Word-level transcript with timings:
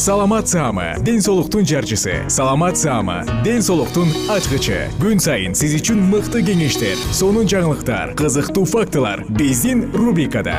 саламат 0.00 0.48
саама 0.48 0.94
ден 1.04 1.20
соолуктун 1.20 1.66
жарчысы. 1.66 2.24
Саламат 2.28 2.78
саама 2.78 3.22
ден 3.44 3.60
соолуктун 3.60 4.08
ачкычы. 4.32 4.88
Күн 4.96 5.20
сайын 5.20 5.52
сиз 5.52 5.74
үчүн 5.76 6.00
мыкты 6.08 6.40
кеңештер 6.40 6.96
сонун 7.12 7.44
жаңылыктар 7.44 8.14
кызыктуу 8.16 8.64
фактылар 8.64 9.26
биздин 9.28 9.92
рубрикада. 9.92 10.56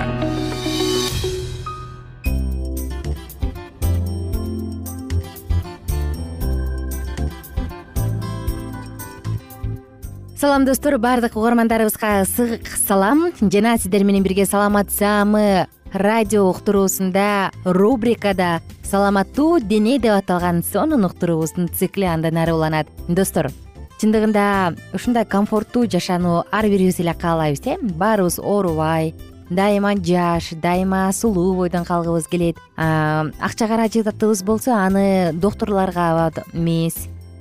Салам 10.37 10.69
достор 10.69 10.99
баардык 11.01 11.33
угармандарыбызга 11.35 12.21
ысык 12.29 12.69
салам. 12.77 13.31
Жана 13.41 13.79
сиздер 13.79 14.03
менен 14.03 14.21
бирге 14.21 14.45
саламат 14.45 14.93
саамы 14.93 15.65
радио 15.93 16.49
уктуруусунда 16.49 17.51
рубрикада 17.65 18.61
саламаттуу 18.83 19.59
дене 19.59 19.99
деп 19.99 20.13
аталган 20.13 20.63
сонун 20.63 21.05
уктуруубуздун 21.05 21.67
цикли 21.67 22.05
андан 22.05 22.37
ары 22.37 22.53
уланат. 22.53 22.87
Достор 23.07 23.51
чындыгында 23.99 24.75
ушундай 24.93 25.25
комфорттуу 25.25 25.87
жашоону 25.87 26.45
ар 26.51 26.65
бирибиз 26.65 26.99
эле 26.99 27.13
каалайбыз 27.13 27.67
э? 27.67 27.77
Баарыбыз 27.81 28.39
оорубай 28.39 29.13
дайыма 29.49 29.95
жаш 29.97 30.51
дайыма 30.51 31.11
сулуу 31.11 31.55
бойдон 31.55 31.83
калгыбыз 31.83 32.27
келет. 32.27 32.57
Акча 32.77 33.67
каражатыбыз 33.67 34.43
болсо 34.43 34.73
аны 34.73 35.31
доктурларга 35.33 36.31
эмес 36.53 36.95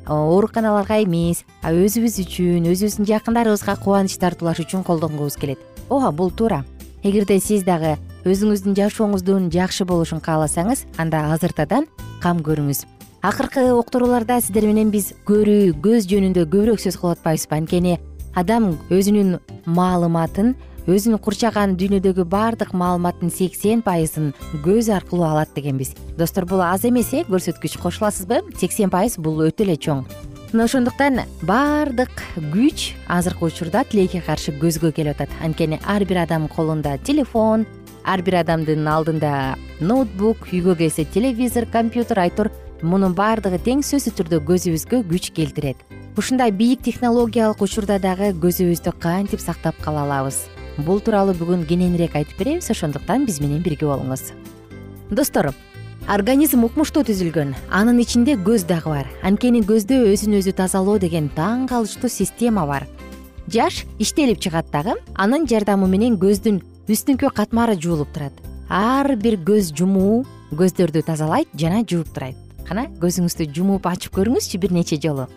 ооруканаларга 0.06 1.04
эмес 1.04 1.44
өзүбүз 1.62 2.18
үчүн 2.26 2.66
өзүбүздүн 2.66 3.06
жакындарыбызга 3.06 3.76
кубаныч 3.76 4.18
тартуулаш 4.18 4.58
үчүн 4.66 4.82
колдонгубуз 4.82 5.36
келет. 5.36 5.58
Ооба 5.88 6.10
бул 6.10 6.30
туура 6.30 6.64
эгерде 7.02 7.38
сиз 7.40 7.64
дагы 7.64 7.96
өзүңүздүн 8.28 8.76
жашооңуздун 8.76 9.50
жакшы 9.52 9.86
болушун 9.88 10.20
кааласаңыз 10.20 10.84
анда 11.00 11.30
азыртадан 11.34 11.86
кам 12.20 12.42
көрүңүз. 12.44 12.84
Акыркы 13.22 13.66
уктурууларда 13.76 14.40
сиздер 14.40 14.66
менен 14.68 14.90
биз 14.92 15.12
көрүү 15.28 15.74
көз 15.84 16.08
жөнүндө 16.08 16.46
көбүрөөк 16.46 16.80
сөз 16.80 16.96
кылып 17.00 17.18
атпайбызбы 17.18 17.56
анткени 17.56 17.98
адам 18.36 18.74
өзүнүн 18.92 19.38
маалыматын 19.66 20.54
өзүн 20.90 21.18
курчаган 21.20 21.76
дүйнөдөгү 21.80 22.24
баардык 22.32 22.72
маалыматтын 22.72 23.32
сексен 23.32 23.84
пайызын 23.84 24.32
көз 24.64 24.88
аркылуу 24.96 25.28
алат 25.28 25.52
дегенбиз. 25.54 25.94
Достор 26.16 26.48
бул 26.48 26.64
аз 26.64 26.84
эмес 26.84 27.12
э 27.12 27.24
көрсөткүч. 27.28 27.78
Кошуласызбы? 27.80 28.42
Сексен 28.56 28.90
пайыз 28.90 29.18
бул 29.18 29.44
өтө 29.44 29.68
эле 29.68 29.76
чоң 29.76 30.04
мына 30.52 30.64
ошондуктан 30.66 31.20
баардык 31.46 32.10
күч 32.52 32.94
азыркы 33.06 33.44
учурда 33.46 33.84
тилекке 33.84 34.20
каршы 34.20 34.50
көзгө 34.58 34.90
келип 34.96 35.20
атат. 35.20 35.30
Анткени 35.44 35.78
ар 35.86 36.04
бир 36.04 36.24
адам 36.24 36.48
колунда 36.48 36.96
телефон 36.98 37.66
ар 38.04 38.22
бир 38.22 38.40
адамдын 38.40 38.88
алдында 38.88 39.56
ноутбук 39.80 40.48
үйгө 40.50 40.76
келсе 40.78 41.04
телевизор 41.04 41.66
компьютер 41.66 42.18
айтор. 42.18 42.50
Мунун 42.82 43.14
баардыгы 43.14 43.60
тең 43.62 43.84
сөзсүз 43.84 44.16
түрдө 44.18 44.40
көзүбүзгө 44.48 45.02
күч 45.06 45.30
келтирет. 45.36 45.76
Ушундай 46.16 46.50
бийик 46.50 46.82
технологиялык 46.82 47.60
учурда 47.62 48.00
дагы 48.00 48.32
көзүбүздү 48.32 48.96
кантип 48.98 49.40
сактап 49.40 49.76
кала 49.84 50.02
алабыз? 50.08 50.48
Бул 50.78 50.98
тууралуу 50.98 51.36
бүгүн 51.36 51.66
кененирээк 51.68 52.16
айтып 52.16 52.38
беребиз. 52.40 52.70
Ошондуктан 52.72 53.26
биз 53.28 53.38
менен 53.40 53.62
бирге 53.62 53.86
болуңуз. 53.86 54.32
Достор 55.10 55.52
организм 56.10 56.64
укмуштуу 56.66 57.04
түзүлгөн. 57.06 57.52
Анын 57.70 58.00
ичинде 58.02 58.34
көз 58.34 58.64
дагы 58.66 58.90
бар. 58.90 59.06
Анткени 59.22 59.60
көздө 59.62 60.00
өзүн 60.10 60.40
өзү 60.40 60.56
тазалоо 60.58 60.98
деген 60.98 61.28
таң 61.36 61.68
калыштуу 61.70 62.10
система 62.10 62.64
бар. 62.66 62.88
Жаш 63.46 63.84
иштелип 64.02 64.40
чыгат 64.42 64.72
дагы 64.74 64.96
анын 65.14 65.46
жардамы 65.46 65.86
менен 65.86 66.18
көздүн 66.18 66.58
үстүңкү 66.90 67.30
катмары 67.30 67.78
жуулуп 67.78 68.10
турат. 68.10 68.34
Ар 68.68 69.14
бир 69.14 69.38
көз 69.38 69.70
жумуу 69.70 70.24
көздөрдү 70.50 71.04
тазалайт 71.06 71.54
жана 71.54 71.84
жууп 71.86 72.10
турат 72.10 72.34
кана 72.66 72.88
көзүңүздү 72.98 73.46
жумуп 73.54 73.86
ачып 73.86 74.18
көрүңүзчү 74.18 74.58
бир 74.58 74.74
нече 74.74 74.98
жолу. 74.98 75.28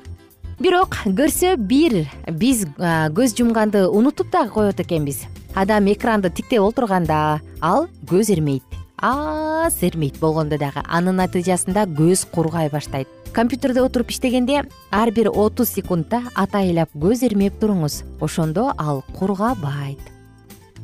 Бирок 0.57 0.97
көрсө 1.05 1.55
бир 1.57 2.07
биз 2.33 2.65
көз 2.77 3.37
жумганды 3.37 3.85
унутуп 3.85 4.33
дагы 4.33 4.49
коет 4.57 4.81
экенбиз. 4.81 5.27
Адам 5.53 5.85
экранды 5.93 6.33
тиктеп 6.33 6.61
олтурганда 6.65 7.41
ал 7.61 7.89
көз 8.09 8.33
эрмейт 8.33 8.63
аз 8.97 9.81
эрмейт 9.83 10.19
болгондо 10.19 10.57
дагы. 10.57 10.81
Анын 10.87 11.17
натыйжасында 11.17 11.85
көз 11.87 12.25
кургай 12.31 12.69
баштайт. 12.69 13.07
Компьютерде 13.33 13.81
отуруп 13.81 14.11
иштегенде 14.11 14.63
ар 14.91 15.11
бир 15.11 15.29
отуз 15.29 15.69
секундда 15.69 16.21
атайлап 16.35 16.89
көз 16.93 17.25
эрмеп 17.25 17.59
туруңуз. 17.59 18.03
Ошондо 18.21 18.73
ал 18.77 19.03
кургабайт. 19.17 19.99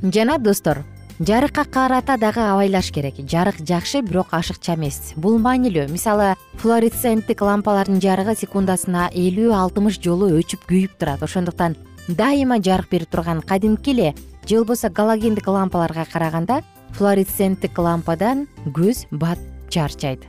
Жана 0.02 0.38
достор 0.40 0.84
жарыкка 1.20 1.66
карата 1.66 2.18
дагы 2.18 2.40
абайлаш 2.40 2.92
керек. 2.92 3.16
Жарык 3.30 3.60
жакшы 3.68 4.02
бирок 4.02 4.28
ашыкча 4.32 4.74
эмес. 4.76 5.14
Бул 5.16 5.38
маанилүү. 5.38 5.90
Мисалы 5.92 6.36
флуоресценттик 6.56 7.42
лампалардын 7.42 8.02
жарыгы 8.02 8.36
секундасына 8.36 9.10
элүү 9.14 9.54
алтымыш 9.54 10.00
жолу 10.02 10.32
өчүп 10.40 10.66
күйүп 10.66 10.98
турат. 10.98 11.22
Ошондуктан 11.24 11.76
дайыма 12.08 12.58
жарык 12.64 12.90
берип 12.90 13.10
турган 13.12 13.42
кадимки 13.42 13.92
эле 13.92 14.16
же 14.48 14.56
болбосо 14.56 14.90
галогендик 14.90 15.48
лампаларга 15.48 16.06
караганда 16.12 16.64
флуоресценттик 16.98 17.78
лампадан 17.78 18.48
көз 18.76 19.06
бат 19.12 19.40
чарчайт. 19.70 20.26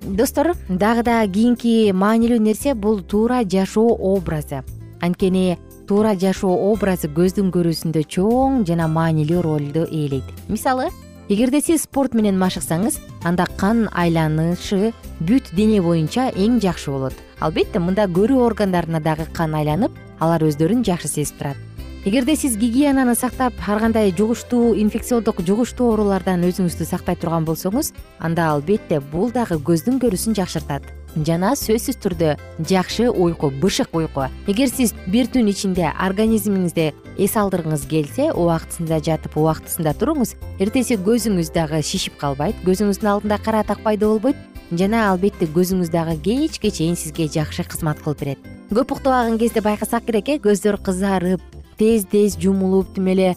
Достор 0.00 0.54
дагы 0.68 1.02
да 1.04 1.20
кийинки 1.28 1.92
маанилүү 1.92 2.40
нерсе 2.40 2.74
бул 2.74 3.02
туура 3.02 3.42
жашоо 3.44 3.92
образы. 3.94 4.62
Анткени 5.00 5.58
туура 5.88 6.14
жашоо 6.16 6.56
образы 6.72 7.08
көздүн 7.12 7.52
көрүүсүндө 7.52 8.06
чоң 8.08 8.64
жана 8.66 8.88
маанилүү 8.88 9.42
ролду 9.44 9.84
ээлейт. 9.84 10.24
Мисалы 10.48 10.88
эгерде 11.28 11.60
сиз 11.60 11.84
спорт 11.84 12.14
менен 12.14 12.40
машыксаңыз 12.40 12.98
анда 13.24 13.46
кан 13.60 13.88
айланышы 13.92 14.94
бүт 15.20 15.52
дене 15.54 15.82
боюнча 15.84 16.30
эң 16.32 16.60
жакшы 16.64 16.90
болот. 16.90 17.14
Албетте 17.40 17.78
мында 17.78 18.08
көрүү 18.08 18.40
органдарына 18.46 19.00
дагы 19.04 19.28
кан 19.32 19.54
айланып 19.54 19.92
алар 20.18 20.48
өздөрүн 20.48 20.84
жакшы 20.84 21.08
сезип 21.08 21.38
турат 21.38 21.69
эгерде 22.02 22.34
сиз 22.34 22.56
гигиенаны 22.56 23.14
сактап 23.14 23.52
ар 23.68 23.78
кандай 23.78 24.10
жугуштуу 24.16 24.72
инфекциондук 24.80 25.42
жугуштуу 25.44 25.90
оорулардан 25.92 26.40
өзүңүздү 26.48 26.86
сактай 26.88 27.16
турган 27.20 27.44
болсоңуз 27.44 27.90
анда 28.24 28.46
албетте 28.54 29.02
бул 29.12 29.28
дагы 29.28 29.58
көздүн 29.60 29.98
көрүүсүн 30.00 30.38
жакшыртат. 30.38 30.86
Жана 31.26 31.50
сөзсүз 31.60 31.98
түрдө 32.00 32.30
жакшы 32.64 33.10
уйку 33.10 33.50
бышык 33.60 33.92
уйку. 33.92 34.30
Эгер 34.48 34.72
сиз 34.72 34.94
бир 35.12 35.28
түн 35.28 35.52
ичинде 35.52 35.90
организмиңизде 35.92 36.94
эс 37.18 37.36
алдыргыңыз 37.36 37.84
келсе 37.90 38.30
убактысында 38.32 39.02
жатып 39.04 39.36
убактысында 39.36 39.92
туруңуз 40.00 40.38
эртеси 40.56 40.96
көзүңүз 41.04 41.52
дагы 41.52 41.82
шишип 41.84 42.16
калбайт 42.16 42.64
көзүңүздүн 42.64 43.12
алдында 43.12 43.42
кара 43.44 43.60
так 43.60 43.84
пайда 43.84 44.08
болбойт 44.08 44.40
жана 44.72 45.10
албетте 45.10 45.50
көзүңүз 45.52 45.92
дагы 45.92 46.16
кечке 46.24 46.70
чейин 46.70 46.96
сизге 46.96 47.28
жакшы 47.28 47.68
кызмат 47.68 48.00
кылып 48.00 48.24
берет. 48.24 48.52
Көп 48.70 48.96
уктабаган 48.96 49.36
кезде 49.36 49.60
байкасак 49.60 50.06
керек 50.06 50.28
э 50.28 50.38
көздөр 50.38 50.80
кызарып 50.80 51.59
тез 51.80 52.04
тез 52.04 52.36
жумулуп 52.36 52.92
тим 52.94 53.08
эле 53.08 53.34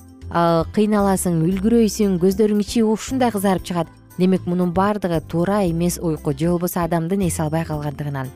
кыйналасың 0.75 1.39
үлгүрөйсүң 1.47 2.17
көздөрүң 2.19 2.59
ичи 2.65 2.81
ушундай 2.83 3.31
кызарып 3.31 3.63
чыгат. 3.63 3.87
Демек 4.17 4.45
мунун 4.45 4.73
баардыгы 4.75 5.21
туура 5.31 5.63
эмес 5.65 5.97
уйку 5.97 6.33
же 6.37 6.49
болбосо 6.49 6.83
адамдын 6.83 7.27
эс 7.27 7.39
албай 7.39 7.63
калгандыгынан. 7.65 8.27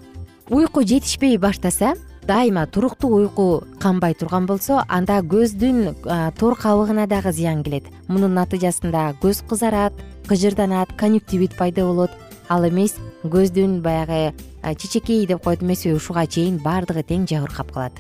Уйку 0.49 0.81
жетишпей 0.81 1.37
баштаса 1.37 1.95
дайыма 2.23 2.65
туруктуу 2.67 3.11
уйку 3.17 3.63
канбай 3.79 4.13
турган 4.13 4.45
болсо 4.45 4.83
анда 4.87 5.19
көздүн 5.19 5.95
тор 6.39 6.55
кабыгына 6.55 7.07
дагы 7.07 7.33
зыян 7.33 7.63
келет. 7.63 7.83
Мунун 8.07 8.33
натыйжасында 8.33 9.17
көз 9.21 9.43
кызарат 9.47 9.93
кыжырданат 10.27 10.95
конъюктивит 10.97 11.57
пайда 11.57 11.85
болот. 11.85 12.11
Ал 12.49 12.63
эмес 12.67 12.95
көздүн 13.23 13.81
баягы 13.81 14.33
чечекей 14.77 15.25
деп 15.27 15.43
коет 15.43 15.61
эмеспи 15.61 15.91
ушуга 15.93 16.25
чейин 16.25 16.61
баардыгы 16.63 17.03
тең 17.03 17.27
жабыркап 17.27 17.73
калат. 17.73 17.93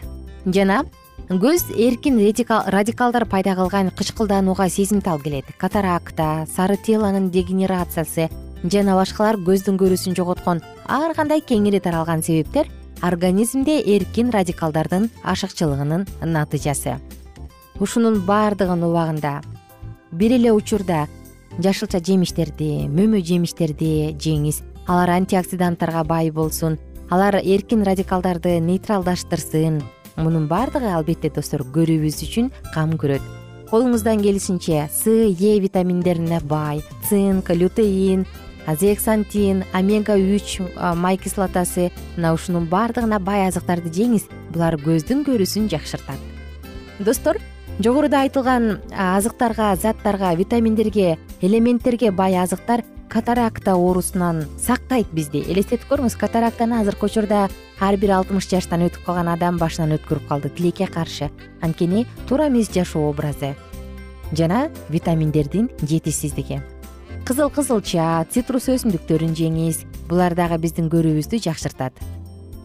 Жана 0.45 0.85
көз 1.27 1.65
эркин 1.75 2.21
радикалдар 2.71 3.25
пайда 3.25 3.53
кылган 3.55 3.91
кычкылданууга 3.91 4.69
сезимтал 4.69 5.19
келет. 5.19 5.43
Катаракта 5.57 6.47
сары 6.47 6.77
телонун 6.77 7.29
дегенерациясы 7.29 8.29
жана 8.63 8.95
башкалар 8.95 9.35
көздүн 9.35 9.75
көрүүсүн 9.77 10.15
жоготкон 10.15 10.61
ар 10.87 11.13
кандай 11.13 11.41
кеңири 11.41 11.81
таралган 11.81 12.23
себептер 12.23 12.67
организмде 13.01 13.81
эркин 13.81 14.31
радикалдардын 14.31 15.09
ашыкчылыгынын 15.25 16.07
натыйжасы. 16.23 16.95
Ушунун 17.81 18.21
баардыгын 18.21 18.83
убагында 18.87 19.41
бир 20.13 20.31
эле 20.31 20.53
учурда 20.53 21.09
жашылча 21.59 21.99
жемиштерди 21.99 22.87
мөмө 22.87 23.19
жемиштерди 23.19 24.15
жеңиз. 24.15 24.63
Алар 24.87 25.09
антиоксиданттарга 25.19 26.05
бай 26.05 26.31
болсун. 26.31 26.79
Алар 27.09 27.35
эркин 27.43 27.83
радикалдарды 27.83 28.61
нейтралдаштырсын 28.61 29.83
мунун 30.17 30.47
баардыгы 30.49 30.89
албетте 30.91 31.29
достор 31.29 31.61
көрүүбүз 31.61 32.21
үчүн 32.25 32.49
кам 32.73 32.97
көрөт. 32.97 33.21
Колуңуздан 33.69 34.21
келишинче 34.23 34.87
с 34.91 35.07
е 35.07 35.59
витаминдерине 35.59 36.39
бай 36.43 36.81
цинк 37.07 37.49
лютеин 37.49 38.25
зексантин 38.67 39.63
омега 39.73 40.15
үч 40.15 40.59
май 40.95 41.17
кислотасы. 41.17 41.91
Мына 42.17 42.33
ушунун 42.33 42.65
баардыгына 42.67 43.19
бай 43.19 43.47
азыктарды 43.47 43.91
жеңиз 43.93 44.27
булар 44.51 44.75
көздүн 44.75 45.23
көрүүсүн 45.27 45.69
жакшыртат. 45.69 46.19
Достор 46.99 47.37
жогоруда 47.79 48.21
айтылган 48.25 48.81
азыктарга 48.91 49.75
заттарга 49.75 50.33
витаминдерге 50.35 51.17
элементтерге 51.41 52.11
бай 52.11 52.35
азыктар 52.35 52.83
катаракта 53.17 53.73
оорусунан 53.73 54.43
сактайт 54.61 55.07
бизди. 55.09 55.39
Элестетип 55.49 55.87
көрүңүз 55.89 56.13
катарактаны 56.21 56.75
азыркы 56.83 57.07
учурда 57.07 57.47
ар 57.81 57.95
бир 57.97 58.11
алтымыш 58.13 58.45
жаштан 58.51 58.83
өтүп 58.85 59.07
калган 59.07 59.31
адам 59.31 59.57
башынан 59.57 59.95
өткөрүп 59.95 60.27
калды 60.29 60.51
тилекке 60.53 60.85
каршы. 60.85 61.31
Анткени 61.65 62.05
туура 62.29 62.45
эмес 62.51 62.69
жашоо 62.69 63.09
образы. 63.09 63.55
Жана 64.37 64.69
витаминдердин 64.89 65.71
жетишсиздиги. 65.81 66.61
Кызыл 67.25 67.49
кызылча 67.49 68.21
цитрус 68.29 68.69
өсүмдүктөрүн 68.69 69.33
жеңиз. 69.33 69.81
Булар 70.05 70.37
дагы 70.37 70.61
биздин 70.61 70.91
көрүүбүздү 70.93 71.41
жакшыртат. 71.41 71.97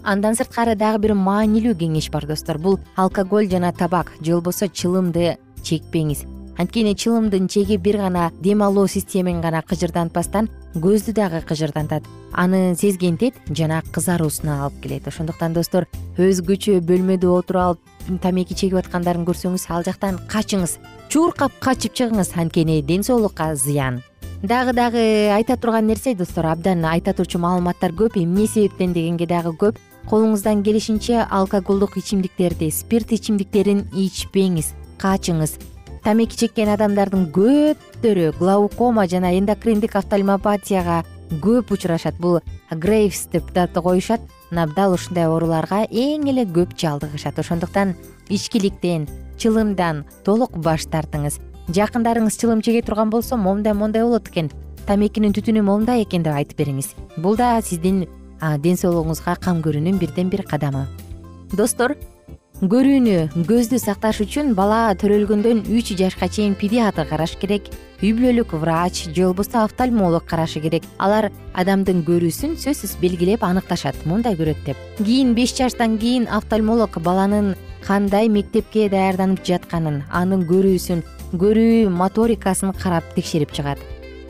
Андан 0.04 0.36
сырткары 0.36 0.76
дагы 0.76 1.06
бир 1.06 1.16
маанилүү 1.16 1.78
кеңеш 1.80 2.10
бар 2.12 2.28
достор. 2.28 2.58
Бул 2.58 2.78
алкоголь 2.94 3.48
жана 3.48 3.72
табак. 3.72 4.12
Же 4.20 4.36
болбосо 4.36 4.68
чылымды 4.68 5.38
чекпеңиз 5.62 6.26
анткени 6.58 6.94
чылымдын 6.94 7.48
чеги 7.48 7.76
бир 7.76 7.96
гана 7.98 8.30
дем 8.40 8.62
алуу 8.62 8.86
системаңи 8.86 9.40
гана 9.42 9.62
кыжырдантпастан 9.62 10.48
көздү 10.74 11.12
дагы 11.12 11.40
кыжырдантат. 11.46 12.04
Аны 12.32 12.74
сезгентет 12.76 13.34
жана 13.48 13.82
кызаруусуна 13.92 14.64
алып 14.64 14.80
келет. 14.82 15.08
Ошондуктан 15.08 15.52
достор 15.52 15.86
өзгөчө 16.18 16.80
бөлмөдө 16.80 17.28
отуруп 17.28 17.62
алып 17.62 18.22
тамеки 18.22 18.54
чегип 18.54 18.78
аткандарын 18.80 19.26
көрсөңүз 19.28 19.66
ал 19.68 19.84
жактан 19.84 20.20
качыңыз. 20.28 20.78
Чуркап 21.08 21.52
качып 21.60 21.94
чыгыңыз 21.94 22.32
анткени 22.36 22.82
ден 22.82 23.02
соолукка 23.02 23.54
зыян. 23.54 24.02
Дагы 24.42 24.72
дагы 24.72 25.30
айта 25.30 25.56
турган 25.56 25.86
нерсе 25.86 26.14
достор 26.14 26.46
абдан 26.46 26.84
айта 26.84 27.12
турчу 27.14 27.38
маалыматтар 27.38 27.92
көп 27.92 28.16
эмне 28.18 28.46
себептен 28.46 28.92
дегенге 28.92 29.26
дагы 29.26 29.52
көп. 29.54 29.76
Колуңуздан 30.10 30.64
келишинче 30.66 31.20
алкоголдук 31.30 31.96
ичимдиктерди 31.96 32.72
спирт 32.74 33.12
ичимдиктерин 33.12 33.84
ичпеңиз 33.94 34.72
качыңыз 34.98 35.54
тамеки 36.04 36.36
чеккен 36.36 36.68
адамдардын 36.74 37.28
көптөрү 37.34 38.32
глаукома 38.38 39.06
жана 39.06 39.32
эндокриндик 39.38 39.96
офтальмопатияга 39.96 41.02
көп 41.42 41.72
учурашат. 41.72 42.18
Бул 42.18 42.40
грейвс 42.70 43.28
деп 43.32 43.52
да 43.52 43.68
коюшат. 43.68 44.20
Мына 44.50 44.66
дал 44.74 44.94
ушундай 44.94 45.26
ооруларга 45.26 45.86
эң 45.90 46.28
эле 46.28 46.44
көп 46.44 46.76
жалдыгышат. 46.76 47.38
Ошондуктан 47.38 47.94
ичкиликтен 48.28 49.08
чылымдан 49.38 50.04
толук 50.24 50.56
баш 50.58 50.86
тартыңыз. 50.86 51.38
Жакындарыңыз 51.68 52.38
чылым 52.38 52.62
чеге 52.62 52.82
турган 52.82 53.10
болсо 53.10 53.36
момундай 53.36 53.72
мондай 53.72 54.02
болот 54.02 54.28
экен. 54.28 54.50
Тамекинин 54.86 55.32
түтүнү 55.32 55.62
момундай 55.62 56.02
экен 56.02 56.22
деп 56.22 56.34
айтып 56.34 56.58
бериңиз. 56.58 56.94
Бул 57.16 57.36
да 57.36 57.60
сиздин 57.62 58.06
ден 58.58 58.76
соолугуңузга 58.76 59.36
кам 59.40 59.62
көрүүнүн 59.62 59.98
бирден 59.98 60.28
бир 60.28 60.42
кадамы. 60.42 60.88
Достор 61.52 61.96
көрүүнү 62.62 63.42
көздү 63.48 63.78
сакташ 63.82 64.20
үчүн 64.22 64.52
бала 64.54 64.92
төрөлгөндөн 64.94 65.64
үч 65.74 65.88
жашка 65.98 66.28
чейин 66.30 66.52
педиатр 66.54 67.08
карашы 67.10 67.40
керек 67.42 67.66
үй 67.98 68.12
бүлөлүк 68.14 68.54
врач 68.54 69.00
же 69.08 69.24
болбосо 69.24 69.64
офтальмолог 69.64 70.28
карашы 70.30 70.62
керек. 70.62 70.86
Алар 71.02 71.32
адамдын 71.58 72.04
көрүүсүн 72.06 72.54
сөзсүз 72.62 73.00
белгилеп 73.02 73.42
аныкташат 73.42 73.98
мындай 74.06 74.38
көрөт 74.38 74.62
деп. 74.62 74.78
Кийин 75.02 75.34
беш 75.34 75.56
жаштан 75.58 75.98
кийин 75.98 76.28
офтальмолог 76.30 77.02
баланын 77.02 77.56
кандай 77.82 78.30
мектепке 78.30 78.86
даярданып 78.86 79.42
жатканын 79.42 80.04
анын 80.14 80.46
көрүүсүн 80.46 81.02
көрүү 81.34 81.90
моторикасын 81.90 82.78
карап 82.78 83.10
текшерип 83.18 83.50
чыгат. 83.50 83.82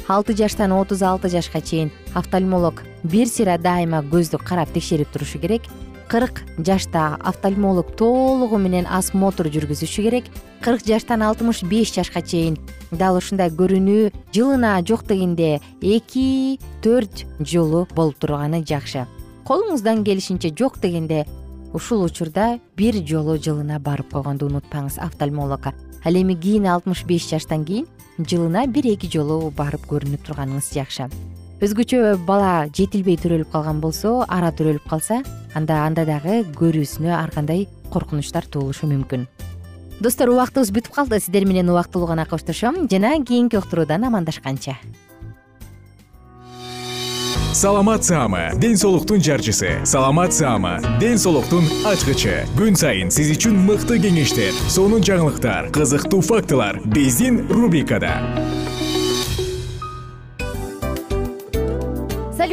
Алты 0.09 0.33
жаштан 0.33 0.73
отуз 0.73 1.05
алты 1.05 1.29
жашка 1.29 1.61
чейин 1.61 1.93
офтальмолог 2.15 2.81
бир 3.05 3.29
сыйра 3.29 3.61
дайыма 3.61 4.01
көздү 4.01 4.41
карап 4.41 4.73
текшерип 4.73 5.13
турушу 5.13 5.37
керек 5.39 5.69
кырк 6.13 6.43
жашта 6.59 7.17
офтальмолог 7.25 7.97
толугу 7.97 8.59
менен 8.61 8.85
осмотр 8.85 9.49
жүргүзүшү 9.49 10.03
керек. 10.05 10.25
кырк 10.61 10.85
жаштан 10.85 11.23
алтымыш 11.25 11.63
беш 11.65 11.95
жашка 11.95 12.21
чейин. 12.21 12.59
дал 12.91 13.17
ушундай 13.17 13.49
көрүүнү 13.49 14.13
жылына 14.35 14.85
жок 14.85 15.07
дегенде 15.09 15.63
эки 15.81 16.61
төрт 16.83 17.25
жолу 17.41 17.89
болуп 17.97 18.19
турганы 18.19 18.61
жакшы. 18.61 19.07
колуңуздан 19.49 20.05
келишинче 20.05 20.53
жок 20.53 20.79
дегенде 20.83 21.25
ушул 21.73 22.05
учурда 22.05 22.61
бир 22.77 22.95
жолу 23.09 23.39
жылына 23.39 23.81
барып 23.81 24.13
койгонду 24.13 24.51
унутпаңыз 24.53 25.01
офтальмологко 25.01 25.73
ал 26.05 26.15
эми 26.15 26.35
кийин 26.35 26.67
алтымыш 26.67 27.07
беш 27.07 27.31
жаштан 27.31 27.65
кийин 27.65 27.87
жылына 28.19 28.67
бир 28.67 28.85
эки 28.85 29.09
жолу 29.09 29.51
барып 29.51 29.89
көрүнүп 29.89 30.29
турганыңыз 30.29 30.75
жакшы 30.75 31.09
өзгөчө 31.63 32.17
бала 32.27 32.67
жетилбей 32.75 33.15
төрөлүп 33.23 33.53
калган 33.53 33.79
болсо 33.83 34.25
ара 34.27 34.51
төрөлүп 34.51 34.89
калса 34.91 35.21
анда 35.55 35.85
анда 35.87 36.03
дагы 36.09 36.41
көрүүсүнө 36.59 37.13
ар 37.15 37.31
кандай 37.31 37.69
коркунучтар 37.93 38.49
туулушу 38.51 38.89
мүмкүн. 38.91 39.29
Достор 40.03 40.33
убактыбыз 40.33 40.73
бүтүп 40.75 40.97
калды. 40.97 41.21
Сиздер 41.23 41.47
менен 41.47 41.71
убактылуу 41.71 42.09
гана 42.11 42.27
коштошом. 42.27 42.89
Жана 42.91 43.15
кийинки 43.23 43.57
уктуруудан 43.61 44.03
амандашканча. 44.09 44.75
Саламат 47.53 48.03
саама 48.03 48.51
ден 48.57 48.77
соолуктун 48.77 49.21
жарчысы. 49.23 49.85
Саламат 49.85 50.33
саама 50.35 50.81
ден 50.99 51.19
соолуктун 51.19 51.69
ачкычы. 51.87 52.43
Күн 52.59 52.75
сайын 52.75 53.13
сиз 53.15 53.31
үчүн 53.37 53.61
мыкты 53.69 54.01
кеңештер 54.03 54.57
сонун 54.67 55.05
жаңылыктар 55.05 55.71
кызыктуу 55.71 56.25
фактылар. 56.27 56.81
Биздин 56.83 57.45
рубрикада 57.53 58.17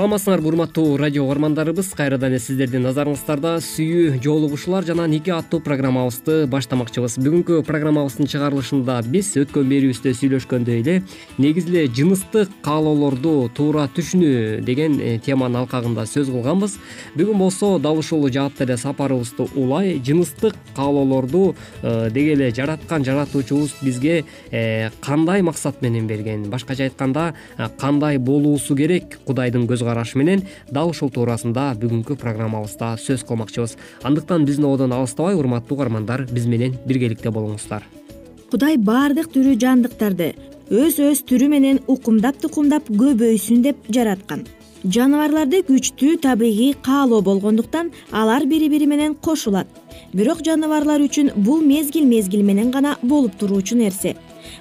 саламатсыңарбы 0.00 0.48
урматтуу 0.48 0.96
радио 0.96 1.26
угармандарыбыз. 1.26 1.90
Кайрадан 1.92 2.32
эле 2.32 2.38
сиздердин 2.40 2.86
назарыңыздарда 2.86 3.58
сүйүү 3.60 4.22
жоолугушуулар 4.24 4.86
жана 4.88 5.04
нике 5.04 5.34
аттуу 5.36 5.58
программабызды 5.60 6.46
баштамакчыбыз. 6.48 7.18
Бүгүнкү 7.20 7.58
программабыздын 7.68 8.30
чыгарылышында 8.32 8.96
биз 9.12 9.34
өткөн 9.42 9.68
берүүбүздө 9.68 10.14
сүйлөшкөндөй 10.16 10.80
эле 10.80 10.94
негизи 11.36 11.74
эле 11.74 11.82
жыныстык 11.92 12.54
каалоолорду 12.64 13.50
туура 13.52 13.84
түшүнүү 13.92 14.62
деген 14.64 14.96
э, 15.04 15.18
теманын 15.20 15.66
алкагында 15.66 16.06
сөз 16.08 16.32
кылганбыз. 16.32 16.78
Бүгүн 17.20 17.36
болсо 17.44 17.74
дал 17.76 18.00
ушул 18.00 18.24
жаатта 18.32 18.64
эле 18.64 18.78
сапарыбызды 18.80 19.50
улай 19.52 20.00
жыныстык 20.00 20.56
каалоолорду 20.78 21.54
э, 21.82 22.08
деги 22.08 22.38
эле 22.38 22.50
жараткан 22.56 23.04
жаратуучубуз 23.04 23.76
бизге 23.82 24.24
э, 24.48 24.88
кандай 25.04 25.42
максат 25.42 25.82
менен 25.82 26.08
берген? 26.08 26.48
Башкача 26.48 26.88
айтканда 26.88 27.34
кандай 27.76 28.16
болуусу 28.16 28.78
керек 28.80 29.18
кудайдын 29.26 29.68
көз 29.68 29.89
карашы 29.90 30.18
менен 30.18 30.46
дал 30.70 30.94
ушул 30.94 31.10
туурасында 31.10 31.72
бүгүнкү 31.82 32.16
программабызда 32.20 32.94
сөз 33.02 33.26
кылмакчыбыз. 33.26 33.76
Андыктан 34.06 34.46
биздин 34.46 34.70
одон 34.70 34.94
алыстабай 34.94 35.34
урматтуу 35.34 35.76
угармандар 35.76 36.28
биз 36.30 36.46
менен 36.46 36.78
биргеликте 36.86 37.34
болуңуздар. 37.34 37.82
Кудай 38.50 38.78
баардык 38.78 39.28
тирүү 39.34 39.58
жандыктарды 39.62 40.32
өз 40.70 40.96
өз 41.02 41.24
түрү 41.26 41.50
менен 41.50 41.82
укумдап 41.90 42.38
тукумдап 42.42 42.88
көбөйсүн 42.88 43.62
деп 43.66 43.90
жараткан. 43.90 44.46
Жаныбарларды 44.80 45.60
күчтүү 45.68 46.16
табигый 46.24 46.72
каалоо 46.82 47.20
болгондуктан 47.20 47.90
алар 48.10 48.46
бири 48.48 48.70
бири 48.72 48.86
менен 48.86 49.14
кошулат. 49.14 49.68
Бирок 50.12 50.40
жаныбарлар 50.46 51.02
үчүн 51.04 51.34
бул 51.36 51.60
мезгил 51.60 52.06
мезгил 52.06 52.42
менен 52.42 52.70
гана 52.70 52.96
болуп 53.02 53.36
туруучу 53.38 53.76
нерсе 53.76 54.16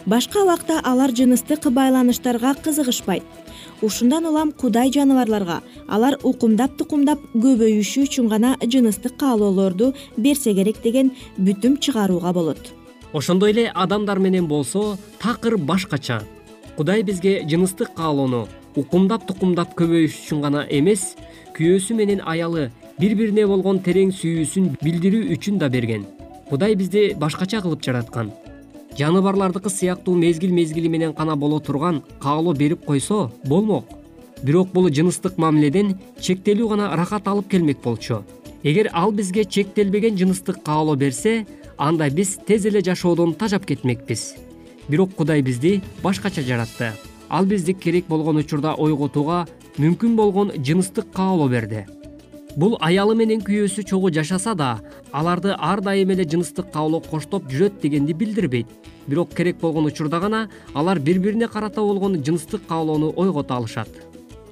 башка 0.05 0.43
убакта 0.43 0.79
алар 0.83 1.11
жыныстык 1.11 1.69
байланыштарга 1.71 2.53
кызыгышпайт. 2.55 3.23
Ушундан 3.81 4.25
улам 4.25 4.51
кудай 4.51 4.91
жаныбарларга 4.91 5.61
алар 5.87 6.17
укумдап 6.23 6.77
тукумдап 6.77 7.19
көбөйүшү 7.33 8.03
үчүн 8.07 8.27
гана 8.27 8.55
жыныстык 8.61 9.17
каалоолорду 9.17 9.93
берсе 10.17 10.53
керек 10.53 10.81
деген 10.83 11.11
бүтүм 11.37 11.77
чыгарууга 11.79 12.33
болот. 12.33 12.73
Ошондой 13.13 13.51
эле 13.51 13.71
адамдар 13.73 14.19
менен 14.19 14.47
болсо 14.47 14.97
такыр 15.19 15.57
башкача. 15.57 16.23
Кудай 16.77 17.03
бизге 17.03 17.43
жыныстык 17.47 17.93
каалоону 17.95 18.47
укумдап 18.75 19.25
тукумдап 19.27 19.73
көбөйүш 19.75 20.19
үчүн 20.25 20.41
гана 20.41 20.65
эмес 20.69 21.15
күйөөсү 21.57 21.95
менен 21.95 22.21
аялы 22.25 22.71
бири 22.99 23.15
бирине 23.15 23.47
болгон 23.47 23.79
терең 23.79 24.11
сүйүүсүн 24.11 24.75
билдирүү 24.83 25.33
үчүн 25.35 25.57
да 25.59 25.69
берген. 25.69 26.05
Кудай 26.49 26.75
бизди 26.75 27.13
башкача 27.15 27.61
кылып 27.61 27.83
жараткан 27.83 28.31
жаныбарлардыкы 28.97 29.69
сыяктуу 29.69 30.15
мезгил 30.15 30.51
мезгили 30.51 30.87
менен 30.87 31.13
гана 31.13 31.35
боло 31.35 31.59
турган 31.59 32.03
каалоо 32.19 32.53
берип 32.53 32.85
койсо 32.85 33.31
болмок. 33.45 33.85
Бирок 34.43 34.71
бул 34.71 34.89
жыныстык 34.89 35.37
мамиледен 35.37 35.97
чектелүү 36.19 36.69
гана 36.69 36.93
ырахат 36.93 37.27
алып 37.27 37.49
келмек 37.49 37.81
болчу. 37.83 38.23
Эгер 38.63 38.89
ал 38.93 39.11
бизге 39.11 39.45
чектелбеген 39.45 40.17
жыныстык 40.17 40.63
каалоо 40.63 40.95
берсе 40.95 41.45
анда 41.77 42.09
биз 42.09 42.37
тез 42.47 42.65
эле 42.65 42.81
жашоодон 42.81 43.33
тажап 43.33 43.65
кетмекпиз. 43.65 44.35
Бирок 44.87 45.13
кудай 45.15 45.41
бизди 45.41 45.81
башкача 46.03 46.41
жаратты. 46.41 46.93
Ал 47.29 47.45
бизди 47.45 47.73
керек 47.73 48.07
болгон 48.07 48.37
учурда 48.37 48.73
ойготууга 48.73 49.47
мүмкүн 49.77 50.15
болгон 50.15 50.51
жыныстык 50.57 51.11
каалоо 51.13 51.47
берди 51.47 51.85
бул 52.59 52.75
аялы 52.83 53.15
менен 53.15 53.39
күйөөсү 53.45 53.85
чогуу 53.87 54.09
жашаса 54.11 54.53
да 54.59 54.69
аларды 55.15 55.53
ар 55.55 55.79
дайым 55.81 56.09
эле 56.15 56.25
жыныстык 56.27 56.73
каалоо 56.73 56.99
коштоп 56.99 57.45
жүрөт 57.47 57.79
дегенди 57.81 58.13
билдирбейт. 58.13 58.67
Бирок 59.07 59.31
керек 59.33 59.61
болгон 59.61 59.85
учурда 59.87 60.19
гана 60.19 60.49
алар 60.73 60.99
бири 60.99 61.19
бирине 61.19 61.47
карата 61.47 61.81
болгон 61.81 62.19
жыныстык 62.19 62.67
каалоону 62.67 63.13
ойгото 63.15 63.55
алышат. 63.55 63.87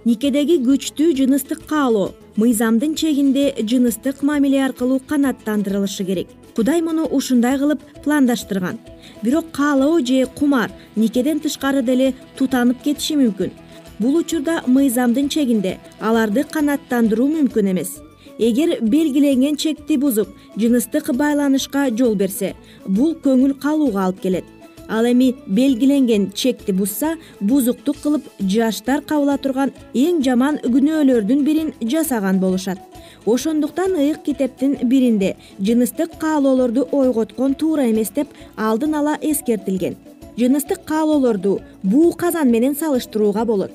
Никедеги 0.05 0.55
күчтүү 0.63 1.17
жыныстык 1.19 1.65
каалоо 1.67 2.13
мыйзамдын 2.37 2.95
чегинде 2.95 3.53
жыныстык 3.59 4.23
мамиле 4.23 4.63
аркылуу 4.63 4.99
канааттандырылышы 4.99 6.05
керек. 6.05 6.27
Кудай 6.55 6.81
муну 6.81 7.05
ушундай 7.11 7.59
кылып 7.59 7.81
пландаштырган. 8.05 8.79
Бирок 9.21 9.51
каалоо 9.51 9.99
же 9.99 10.25
кумар 10.27 10.71
никеден 10.95 11.39
тышкары 11.39 11.81
деле 11.83 12.13
тутанып 12.37 12.81
кетиши 12.83 13.19
мүмкүн 13.19 13.51
бул 13.99 14.17
учурда 14.19 14.61
мыйзамдын 14.67 15.29
чегинде 15.29 15.77
аларды 15.99 16.43
канааттандыруу 16.43 17.27
мүмкүн 17.31 17.71
эмес. 17.71 17.97
Эгер 18.37 18.77
белгиленген 18.81 19.55
чекти 19.57 19.97
бузуп 19.97 20.29
жыныстык 20.57 21.09
байланышка 21.17 21.87
жол 21.89 22.13
берсе 22.15 22.53
бул 22.85 23.15
көңүл 23.23 23.55
калууга 23.57 24.03
алып 24.05 24.21
келет. 24.21 24.45
Ал 24.87 25.05
эми 25.09 25.33
белгиленген 25.47 26.31
чекти 26.31 26.71
бузса 26.71 27.15
бузуктук 27.41 27.97
кылып 28.03 28.27
жаштар 28.39 29.01
кабыла 29.01 29.37
турган 29.37 29.73
эң 29.93 30.21
жаман 30.23 30.59
күнөөлөрдүн 30.63 31.41
бирин 31.43 31.73
жасаган 31.81 32.39
болушат. 32.39 32.77
Ошондуктан 33.25 33.97
ыйык 33.97 34.21
китептин 34.23 34.77
биринде 34.83 35.35
жыныстык 35.59 36.17
каалоолорду 36.19 36.87
ойготкон 36.91 37.55
туура 37.55 37.89
эмес 37.89 38.13
деп 38.15 38.27
алдын 38.55 38.93
ала 38.93 39.17
эскертилген. 39.21 39.97
Жыныстык 40.37 40.85
каалоолорду 40.85 41.59
буу 41.83 42.11
казан 42.11 42.51
менен 42.51 42.75
салыштырууга 42.75 43.45
болот 43.45 43.71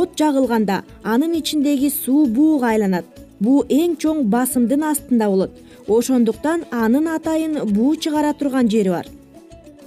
от 0.00 0.16
жагылганда 0.18 0.82
анын 1.02 1.34
ичиндеги 1.40 1.90
суу 1.90 2.26
бууга 2.26 2.72
айланат. 2.74 3.04
Буу 3.40 3.64
эң 3.68 3.96
чоң 4.02 4.22
басымдын 4.32 4.82
астында 4.90 5.28
болот. 5.32 5.52
Ошондуктан 5.88 6.64
анын 6.70 7.10
атайын 7.16 7.60
буу 7.76 7.94
чыгара 7.96 8.32
турган 8.38 8.70
жери 8.70 8.90
бар. 8.96 9.06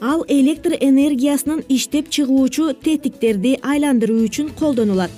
Ал 0.01 0.23
электр 0.27 0.75
энергиясынын 0.79 1.63
иштеп 1.69 2.09
чыгуучу 2.09 2.73
тетиктерди 2.83 3.57
айландыруу 3.63 4.23
үчүн 4.27 4.51
колдонулат. 4.59 5.11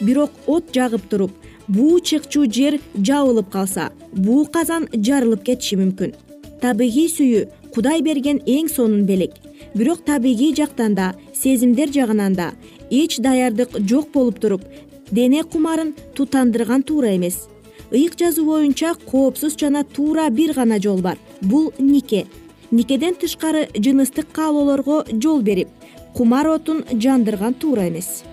Бирок 0.00 0.30
от 0.46 0.74
жагып 0.76 1.08
туруп 1.10 1.32
буу 1.68 2.00
чыкчу 2.00 2.44
жер 2.52 2.78
жабылып 2.96 3.48
калса 3.50 3.90
буу 4.12 4.44
казан 4.44 4.88
жарылып 4.92 5.42
кетиши 5.48 5.78
мүмкүн. 5.80 6.12
Табигый 6.60 7.08
сүйүү 7.08 7.46
кудай 7.74 8.02
берген 8.02 8.42
эң 8.46 8.68
сонун 8.68 9.06
белек. 9.06 9.32
Бирок 9.74 10.04
табигый 10.04 10.54
жактан 10.54 10.94
да 10.94 11.14
сезимдер 11.34 11.92
жагынан 11.92 12.34
да 12.34 12.52
эч 12.90 13.18
даярдык 13.18 13.70
жок 13.88 14.12
болуп 14.12 14.38
туруп 14.40 14.62
дене 15.10 15.44
кумарын 15.44 15.94
тутандырган 16.14 16.82
туура 16.82 17.16
эмес. 17.16 17.48
ыйык 17.90 18.18
жазуу 18.18 18.46
боюнча 18.46 18.94
коопсуз 18.94 19.56
жана 19.56 19.84
туура 19.84 20.28
бир 20.30 20.54
гана 20.54 20.80
жол 20.80 20.98
бар. 20.98 21.18
Бул 21.40 21.72
нике. 21.78 22.26
Никеден 22.70 23.14
тышкары 23.14 23.68
жыныстык 23.74 24.26
каалоолорго 24.32 25.04
жол 25.22 25.40
берип 25.42 25.68
кумар 26.14 26.46
отун 26.48 26.84
жандырган 26.92 27.54
туура 27.54 27.88
эмес. 27.88 28.24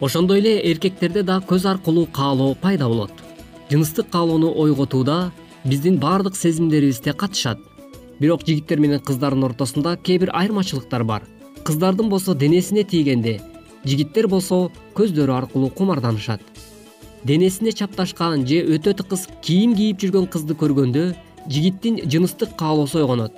Ошондой 0.00 0.40
эле 0.40 0.70
эркектерде 0.70 1.22
да 1.22 1.42
көз 1.48 1.66
аркылуу 1.70 2.06
каалоо 2.06 2.54
пайда 2.54 2.88
болот. 2.88 3.12
Жыныстык 3.70 4.10
каалоону 4.10 4.52
ойготууда 4.54 5.32
биздин 5.64 5.98
баардык 5.98 6.36
сезимдерибиз 6.36 7.00
да 7.00 7.12
катышат. 7.12 7.58
Бирок 8.18 8.44
жигиттер 8.46 8.78
менен 8.78 9.00
кыздардын 9.00 9.44
ортосунда 9.44 9.96
кээ 9.96 10.18
бир 10.18 10.30
айырмачылыктар 10.34 11.04
бар. 11.04 11.22
Кыздардын 11.64 12.08
болсо 12.08 12.34
денесине 12.34 12.84
тийгенде 12.84 13.40
жигиттер 13.84 14.28
болсо 14.28 14.70
көздөрү 14.96 15.34
аркылуу 15.34 15.70
кумарданышат. 15.70 16.40
Денесине 17.24 17.72
чапташкан 17.72 18.46
же 18.46 18.62
өтө 18.74 18.94
тыкыз 18.98 19.28
кийим 19.42 19.74
кийип 19.78 20.00
жүргөн 20.02 20.28
кызды 20.30 20.54
көргөндө 20.58 21.04
жигиттин 21.48 22.00
жыныстык 22.10 22.56
каалоосу 22.58 22.98
ойгонот. 23.02 23.32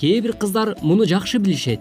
Кээ 0.00 0.20
бир 0.22 0.32
кыздар 0.32 0.76
муну 0.82 1.06
жакшы 1.06 1.38
билишет. 1.38 1.80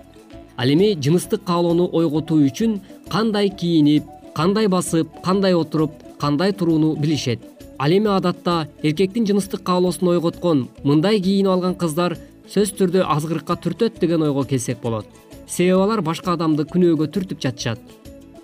Ал 0.57 0.69
эми 0.69 0.93
жыныстык 0.99 1.43
каалоону 1.43 1.89
ойготуу 1.91 2.39
үчүн 2.47 2.79
кандай 3.09 3.49
кийинип 3.49 4.05
кандай 4.35 4.67
басып 4.67 5.09
кандай 5.23 5.53
отуруп 5.53 5.91
кандай 6.19 6.53
турууну 6.53 6.95
билишет. 6.95 7.39
Ал 7.77 7.91
эми 7.91 8.07
адатта 8.07 8.67
эркектин 8.81 9.27
жыныстык 9.27 9.63
каалоосун 9.63 10.07
ойготкон 10.07 10.69
мындай 10.83 11.19
кийинип 11.19 11.51
алган 11.51 11.75
кыздар 11.75 12.17
сөзсүз 12.47 12.77
түрдө 12.79 13.05
азгырыкка 13.09 13.57
түртөт 13.57 13.99
деген 13.99 14.21
ойго 14.21 14.45
келсек 14.45 14.81
болот 14.81 15.05
себеби 15.47 15.81
алар 15.81 16.01
башка 16.01 16.33
адамды 16.33 16.65
күнөөгө 16.69 17.07
түртүп 17.15 17.41
жатышат. 17.41 17.79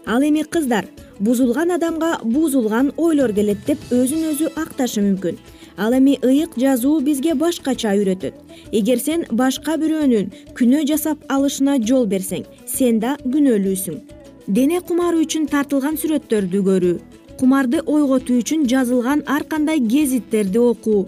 Ал 0.05 0.23
эми 0.23 0.43
кыздар 0.43 0.87
бузулган 1.19 1.71
адамга 1.77 2.19
бузулган 2.23 2.91
ойлор 2.97 3.33
келет 3.33 3.65
деп 3.67 3.79
өзүн 3.91 4.31
өзү 4.31 4.51
акташы 4.55 5.03
мүмкүн. 5.05 5.37
Ал 5.77 5.93
эми 5.93 6.17
ыйык 6.21 6.57
жазуу 6.57 6.99
бизге 7.01 7.33
башкача 7.35 7.93
үйрөтөт. 7.95 8.33
Эгер 8.71 8.99
сен 8.99 9.25
башка 9.31 9.77
бирөөнүн 9.77 10.31
күнөө 10.57 10.87
жасап 10.89 11.23
алышына 11.29 11.77
жол 11.85 12.05
берсең 12.07 12.45
сен 12.67 12.99
да 12.99 13.15
күнөөлүүсүң. 13.23 14.01
Дене 14.47 14.81
кумары 14.81 15.21
үчүн 15.23 15.47
тартылган 15.47 15.97
сүрөттөрдү 16.01 16.63
көрүү 16.67 16.99
кумарды 17.41 17.79
ойготуу 17.89 18.37
үчүн 18.41 18.67
жазылган 18.69 19.23
ар 19.25 19.43
кандай 19.49 19.79
гезиттерди 19.79 20.59
окуу 20.61 21.07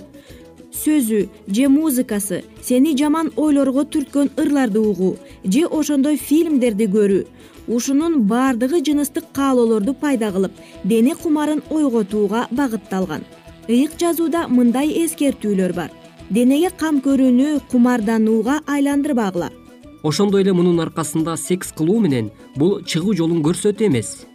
сөзү 0.73 1.27
же 1.47 1.67
музыкасы 1.69 2.43
сени 2.65 2.95
жаман 2.97 3.31
ойлорго 3.37 3.83
түрткөн 3.85 4.31
ырларды 4.41 4.79
угуу 4.79 5.17
же 5.43 5.65
ошондой 5.69 6.17
фильмдерди 6.17 6.87
көрүү. 6.89 7.25
Ушунун 7.67 8.23
баардыгы 8.27 8.81
жыныстык 8.83 9.29
каалоолорду 9.33 9.93
пайда 9.93 10.31
кылып 10.31 10.51
дене 10.83 11.15
кумарын 11.15 11.61
ойготууга 11.69 12.47
багытталган. 12.51 13.23
Ыйык 13.69 13.95
жазууда 13.99 14.47
мындай 14.47 14.89
эскертүүлөр 15.05 15.73
бар. 15.73 15.91
Денеге 16.29 16.71
кам 16.75 16.99
көрүүнү 16.99 17.61
кумарданууга 17.71 18.59
айландырбагыла. 18.67 19.51
Ошондой 20.03 20.41
эле 20.41 20.53
мунун 20.53 20.81
аркасында 20.81 21.37
секс 21.37 21.71
кылуу 21.71 21.99
менен 22.01 22.31
бул 22.55 22.81
чыгуу 22.81 23.13
жолун 23.15 23.43
көрсөтүү 23.45 23.87
эмес. 23.87 24.25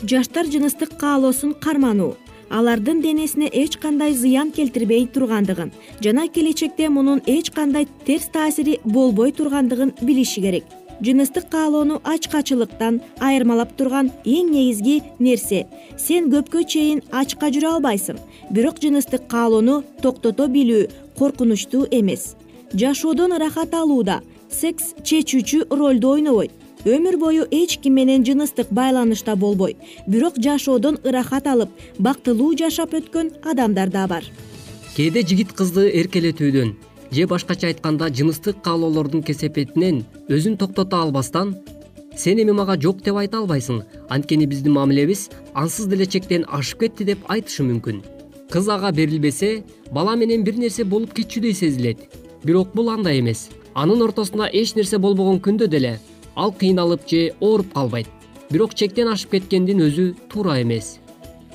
Жаштар 0.00 0.46
жыныстык 0.46 0.96
каалоосун 0.96 1.52
кармануу 1.52 2.14
алардын 2.50 3.00
денесине 3.02 3.48
эч 3.52 3.76
кандай 3.78 4.12
зыян 4.12 4.50
келтирбей 4.50 5.06
тургандыгын 5.06 5.70
жана 6.04 6.26
келечекте 6.28 6.88
мунун 6.88 7.22
эч 7.26 7.50
кандай 7.50 7.86
терс 8.06 8.28
таасири 8.34 8.80
болбой 8.84 9.32
тургандыгын 9.32 9.94
билиши 10.02 10.40
керек. 10.40 10.64
Жыныстык 11.00 11.48
каалоону 11.48 12.00
ачкачылыктан 12.04 13.00
айырмалап 13.20 13.70
турган 13.76 14.10
эң 14.24 14.50
негизги 14.52 14.98
нерсе 15.18 15.62
сен 15.96 16.28
көпкө 16.34 16.66
чейин 16.66 17.00
ачка 17.10 17.48
жүрө 17.54 17.76
албайсың. 17.76 18.18
Бирок 18.50 18.82
жыныстык 18.82 19.24
каалоону 19.30 19.82
токтото 20.02 20.48
билүү 20.48 20.90
коркунучтуу 21.18 21.86
эмес. 21.90 22.34
Жашоодон 22.74 23.32
ырахат 23.38 23.72
алууда 23.74 24.20
секс 24.50 24.92
чечүүчү 25.02 25.70
ролду 25.70 26.10
ойнобойт 26.16 26.52
өмүр 26.84 27.16
бою 27.16 27.46
эч 27.50 27.78
ким 27.78 27.94
менен 27.94 28.24
жыныстык 28.24 28.68
байланышта 28.70 29.36
болбой. 29.36 29.76
Бирок 30.06 30.34
жашоодон 30.38 30.98
ырахат 31.04 31.46
алып 31.46 31.70
бактылуу 31.98 32.56
жашап 32.56 32.94
өткөн 32.94 33.32
адамдар 33.42 33.90
да 33.90 34.06
бар. 34.06 34.24
Кээде 34.96 35.22
жигит 35.22 35.52
кызды 35.52 35.90
эркелетүүдөн 36.00 36.74
же 37.10 37.26
башкача 37.26 37.66
айтканда 37.66 38.08
жыныстык 38.08 38.62
каалоолордун 38.62 39.22
кесепетинен 39.22 40.04
өзүн 40.28 40.56
токтото 40.56 40.96
албастан 40.96 41.56
сен 42.16 42.38
эми 42.38 42.52
мага 42.52 42.76
жок 42.80 43.02
деп 43.02 43.16
айта 43.16 43.38
албайсың 43.38 43.82
анткени 44.08 44.46
биздин 44.46 44.72
мамилебиз 44.72 45.28
ансыз 45.54 45.86
деле 45.86 46.06
чектен 46.06 46.44
ашып 46.48 46.80
кетти 46.80 47.04
деп 47.04 47.18
айтышы 47.28 47.62
мүмкүн. 47.62 48.02
Кыз 48.50 48.68
ага 48.68 48.90
берилбесе 48.90 49.62
бала 49.92 50.16
менен 50.16 50.44
бир 50.44 50.58
нерсе 50.58 50.84
болуп 50.84 51.14
кетчүдөй 51.14 51.54
сезилет 51.54 51.98
бирок 52.44 52.74
бул 52.74 52.90
андай 52.90 53.20
эмес. 53.20 53.48
Анын 53.74 54.02
ортосунда 54.02 54.48
эч 54.52 54.74
нерсе 54.74 54.98
болбогон 54.98 55.38
күндө 55.38 55.68
деле 55.68 56.00
ал 56.40 56.52
кыйналып 56.52 57.02
же 57.10 57.20
ооруп 57.40 57.72
калбайт. 57.74 58.08
Бирок 58.50 58.74
чектен 58.74 59.08
ашып 59.12 59.36
кеткендин 59.36 59.82
өзү 59.86 60.06
туура 60.32 60.56
эмес. 60.62 60.98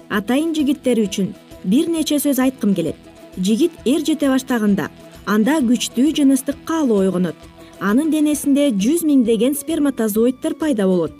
Атайын 0.09 0.53
жигиттер 0.55 1.01
үчүн 1.07 1.33
бир 1.63 1.89
нече 1.89 2.19
сөз 2.21 2.39
айткым 2.45 2.75
келет. 2.77 2.95
Жигит 3.37 3.73
эр 3.85 4.05
жете 4.05 4.29
баштаганда 4.29 4.89
анда 5.25 5.57
күчтүү 5.69 6.13
жыныстык 6.21 6.61
каалоо 6.69 7.01
ойгонот. 7.01 7.35
Анын 7.79 8.11
денесинде 8.13 8.69
жүз 8.69 9.03
миңдеген 9.09 9.57
сперматозоиддер 9.57 10.55
пайда 10.61 10.85
болот. 10.87 11.11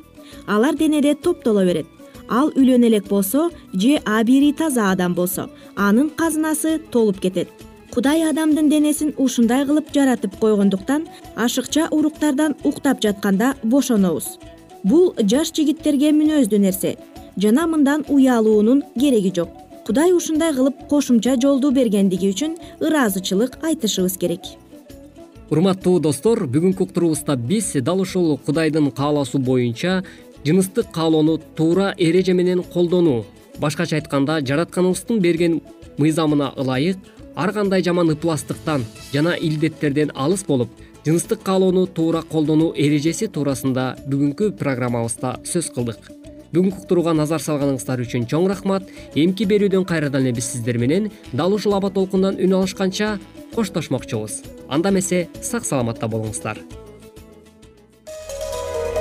Алар 0.48 0.78
денеде 0.78 1.16
топтоло 1.16 1.66
берет. 1.66 1.88
Ал 2.30 2.52
үйлөнө 2.56 2.88
элек 2.88 3.10
болсо 3.10 3.50
же 3.74 3.98
абийири 4.06 4.54
таза 4.54 4.92
адам 4.92 5.14
болсо 5.14 5.50
анын 5.76 6.10
казынасы 6.10 6.80
толуп 6.92 7.20
кетет 7.20 7.50
кудай 7.96 8.26
адамдын 8.28 8.68
денесин 8.68 9.14
ушундай 9.18 9.64
кылып 9.66 9.94
жаратып 9.96 10.34
койгондуктан 10.42 11.06
ашыкча 11.40 11.88
уруктардан 11.96 12.56
уктап 12.64 13.00
жатканда 13.02 13.54
бошонобуз. 13.64 14.26
Бул 14.84 15.14
жаш 15.32 15.54
жигиттерге 15.56 16.12
мүнөздүү 16.12 16.60
нерсе 16.60 16.98
жана 17.40 17.64
мындан 17.72 18.04
уялуунун 18.10 18.84
кереги 19.00 19.32
жок. 19.38 19.50
Кудай 19.88 20.12
ушундай 20.12 20.52
кылып 20.54 20.84
кошумча 20.90 21.38
жолду 21.40 21.72
бергендиги 21.72 22.34
үчүн 22.34 22.58
ыраазычылык 22.82 23.60
айтышыбыз 23.64 24.20
керек. 24.20 24.44
Урматтуу 25.50 26.02
достор 26.02 26.44
бүгүнкү 26.52 26.90
уктуруубузда 26.90 27.38
биз 27.38 27.72
дал 27.80 28.02
ушул 28.02 28.38
кудайдын 28.46 28.92
каалоосу 28.92 29.40
боюнча 29.40 30.04
жыныстык 30.44 30.92
каалоону 30.92 31.38
туура 31.56 31.94
эреже 31.98 32.34
менен 32.34 32.64
колдонуу 32.64 33.26
башкача 33.60 33.96
айтканда 33.96 34.42
жаратканыбыздын 34.42 35.20
берген 35.22 35.62
мыйзамына 35.98 36.52
ылайык 36.58 36.98
ар 37.36 37.52
кандай 37.54 37.84
жаман 37.84 38.12
ыпластыктан 38.16 38.86
жана 39.14 39.36
илдеттерден 39.36 40.12
алыс 40.16 40.44
болуп 40.48 40.70
жыныстык 41.06 41.44
каалоону 41.44 41.86
туура 41.88 42.22
колдонуу 42.22 42.74
эрежеси 42.76 43.28
туурасында 43.28 43.96
бүгүнкү 44.10 44.52
программабызда 44.60 45.36
сөз 45.46 45.70
кылдык. 45.76 46.00
Бүгүнкү 46.56 46.82
уктурууга 46.82 47.14
назар 47.14 47.44
салганыңыздар 47.44 48.02
үчүн 48.06 48.26
чоң 48.32 48.48
рахмат. 48.50 48.88
Эмки 49.14 49.46
берүүдөн 49.46 49.86
кайрадан 49.86 50.26
эле 50.26 50.34
биз 50.38 50.50
сиздер 50.54 50.80
менен 50.82 51.12
дал 51.34 51.54
ушул 51.54 51.76
аба 51.78 51.92
толкундан 51.92 52.40
үн 52.40 52.56
алышканча 52.58 53.20
коштошмокчубуз. 53.54 54.42
Анда 54.70 54.90
эмесе 54.90 55.28
сак 55.42 55.66
саламатта 55.66 56.10
болуңуздар. 56.10 56.58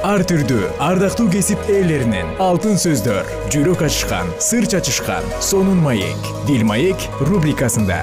Ар 0.05 0.21
түрдүү 0.29 0.67
ардактуу 0.85 1.31
кесип 1.33 1.63
ээлеринен 1.73 2.35
алтын 2.45 2.77
сөздөр 2.77 3.25
жүрөк 3.55 3.87
ачышкан 3.87 4.29
сыр 4.37 4.69
чачышкан 4.69 5.25
сонун 5.41 5.81
маек 5.81 6.29
дил 6.45 6.67
маек 6.69 7.09
рубрикасында 7.25 8.03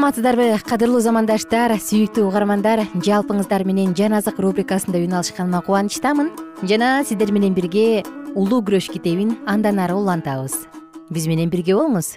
саламатсыздарбы? 0.00 0.56
Кадырлуу 0.64 1.00
замандаштар 1.04 1.74
сүйүктүү 1.76 2.22
угармандар 2.24 2.86
жалпыңыздар 3.04 3.66
менен 3.68 3.92
жан 3.92 4.14
азык 4.16 4.38
рубрикасында 4.40 4.96
үн 4.96 5.12
алышканыма 5.18 5.60
кубанычтамын. 5.66 6.30
Жана 6.64 7.04
сиздер 7.04 7.32
менен 7.36 7.52
бирге 7.52 8.00
улуу 8.32 8.62
күрөш 8.64 8.88
китебин 8.94 9.36
андан 9.44 9.78
ары 9.78 9.98
улантабыз. 10.00 10.56
Биз 11.12 11.28
менен 11.28 11.52
бирге 11.52 11.76
болуңуз. 11.76 12.16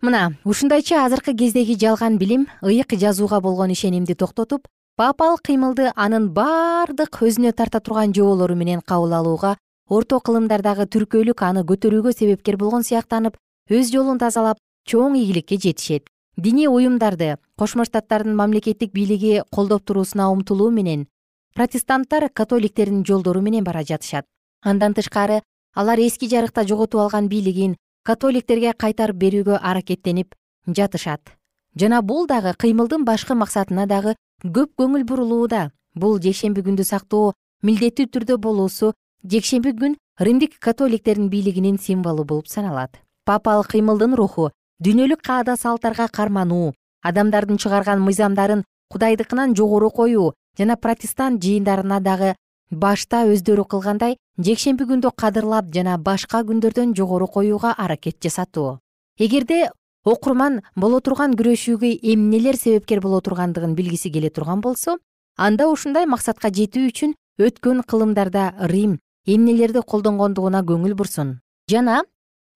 Мына 0.00 0.32
ушундайча 0.44 1.04
азыркы 1.04 1.36
кездеги 1.36 1.76
жалган 1.76 2.16
билим 2.16 2.48
ыйык 2.62 2.96
жазууга 2.96 3.42
болгон 3.44 3.76
ишенимди 3.76 4.14
токтотуп 4.14 4.64
папалык 4.96 5.44
кыймылды 5.44 5.92
анын 5.96 6.30
баардык 6.32 7.20
өзүнө 7.20 7.52
тарта 7.52 7.80
турган 7.80 8.14
жоболору 8.16 8.56
менен 8.56 8.80
кабыл 8.80 9.12
алууга 9.12 9.58
орто 9.88 10.20
кылымдардагы 10.20 10.88
түркөөлүк 10.88 11.42
аны 11.44 11.66
көтөрүүгө 11.68 12.16
себепкер 12.16 12.56
болгон 12.56 12.88
сыяктанып 12.88 13.36
өз 13.68 13.92
жолун 13.92 14.16
тазалап 14.18 14.56
чоң 14.88 15.18
ийгиликке 15.18 15.58
жетишет 15.58 16.08
диний 16.38 16.68
уюмдарды 16.68 17.36
кошмо 17.58 17.84
штаттардын 17.84 18.36
мамлекеттик 18.36 18.92
бийлиги 18.92 19.42
колдоп 19.50 19.82
туруусуна 19.84 20.30
умтулуу 20.30 20.70
менен 20.70 21.08
протестанттар 21.54 22.28
католиктердин 22.30 23.04
жолдору 23.04 23.40
менен 23.40 23.64
бара 23.64 23.82
жатышат. 23.82 24.24
Андан 24.62 24.94
тышкары 24.94 25.42
алар 25.74 25.98
эски 25.98 26.28
жарыкта 26.30 26.62
жоготуп 26.62 27.00
алган 27.00 27.26
бийлигин 27.28 27.74
католиктерге 28.04 28.72
кайтарып 28.72 29.16
берүүгө 29.16 29.58
аракеттенип 29.60 30.36
жатышат. 30.66 31.34
Жана 31.74 32.02
бул 32.02 32.28
дагы 32.28 32.54
кыймылдын 32.54 33.04
башкы 33.04 33.34
максатына 33.34 33.86
дагы 33.86 34.14
көп 34.44 34.78
көңүл 34.78 35.04
бурулууда 35.04 35.72
бул 35.94 36.20
жекшемби 36.22 36.62
күндү 36.62 36.84
сактоо 36.86 37.32
милдеттүү 37.62 38.06
түрдө 38.14 38.38
болуусу 38.38 38.92
жекшемби 39.24 39.74
күн 39.74 39.98
римдик 40.20 40.54
католиктердин 40.60 41.30
бийлигинин 41.30 41.78
символу 41.78 42.24
болуп 42.24 42.46
саналат. 42.46 43.02
Папалык 43.24 43.74
кыймылдын 43.74 44.14
руху 44.14 44.52
дүйнөлүк 44.84 45.22
каада 45.26 45.56
салттарга 45.58 46.08
кармануу 46.08 46.72
адамдардын 47.02 47.58
чыгарган 47.58 48.02
мыйзамдарын 48.02 48.64
кудайдыкынан 48.92 49.56
жогору 49.58 49.90
коюу 49.90 50.34
жана 50.58 50.76
протестант 50.76 51.42
жыйындарына 51.42 51.98
дагы 52.00 52.34
башта 52.70 53.24
өздөрү 53.32 53.64
кылгандай 53.72 54.16
жекшемби 54.38 54.86
күндү 54.90 55.10
кадырлап 55.22 55.72
жана 55.74 55.96
башка 55.98 56.42
күндөрдөн 56.46 56.94
жогору 56.94 57.26
коюуга 57.26 57.72
аракет 57.72 58.22
жасатуу. 58.22 58.78
Эгерде 59.18 59.70
окурман 60.04 60.60
боло 60.76 61.00
турган 61.00 61.34
күрөшүүгө 61.34 61.98
эмнелер 62.12 62.56
себепкер 62.56 63.00
боло 63.00 63.20
тургандыгын 63.20 63.74
билгиси 63.74 64.12
келе 64.12 64.30
турган 64.30 64.60
болсо 64.60 64.98
анда 65.36 65.68
ушундай 65.72 66.06
максатка 66.06 66.50
жетүү 66.50 66.90
үчүн 66.92 67.16
өткөн 67.38 67.82
кылымдарда 67.82 68.54
рим 68.70 68.98
эмнелерди 69.26 69.82
колдонгондугуна 69.82 70.62
көңүл 70.62 70.94
бурсун. 70.94 71.40
Жана 71.70 72.02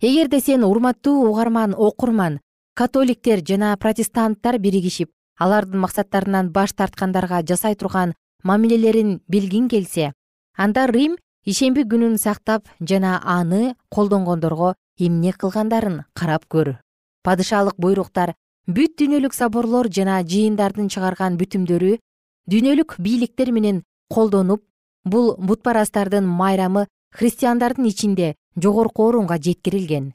эгерде 0.03 0.41
сен 0.41 0.65
урматтуу 0.65 1.29
угарман 1.31 1.75
окурман 1.79 2.41
католиктер 2.75 3.43
жана 3.49 3.77
протестанттар 3.77 4.59
биригишип 4.59 5.11
алардын 5.39 5.79
максаттарынан 5.81 6.51
баш 6.51 6.73
тарткандарга 6.75 7.43
жасай 7.47 7.77
турган 7.77 8.15
мамилелерин 8.43 9.21
билгиң 9.31 9.69
келсе 9.71 10.13
анда 10.59 10.87
рим 10.91 11.15
ишемби 11.47 11.85
күнүн 11.93 12.19
сактап 12.19 12.67
жана 12.81 13.21
аны 13.23 13.77
колдонгондорго 13.95 14.75
эмне 14.99 15.33
кылгандарын 15.33 16.03
карап 16.15 16.47
көр. 16.49 16.79
Падышалык 17.23 17.79
буйруктар 17.79 18.35
бүт 18.67 18.99
дүйнөлүк 18.99 19.35
соборлор 19.35 19.87
жана 19.89 20.19
жыйындардын 20.23 20.91
чыгарган 20.91 21.39
бүтүмдөрү 21.39 21.99
дүйнөлүк 22.51 22.97
бийликтер 22.99 23.53
менен 23.53 23.83
колдонуп 24.11 24.65
бул 25.05 25.37
бутпарастардын 25.39 26.27
майрамы 26.27 26.87
христиандардын 27.13 27.87
ичинде 27.87 28.35
жогорку 28.57 29.09
орунга 29.09 29.39
жеткирилген. 29.39 30.13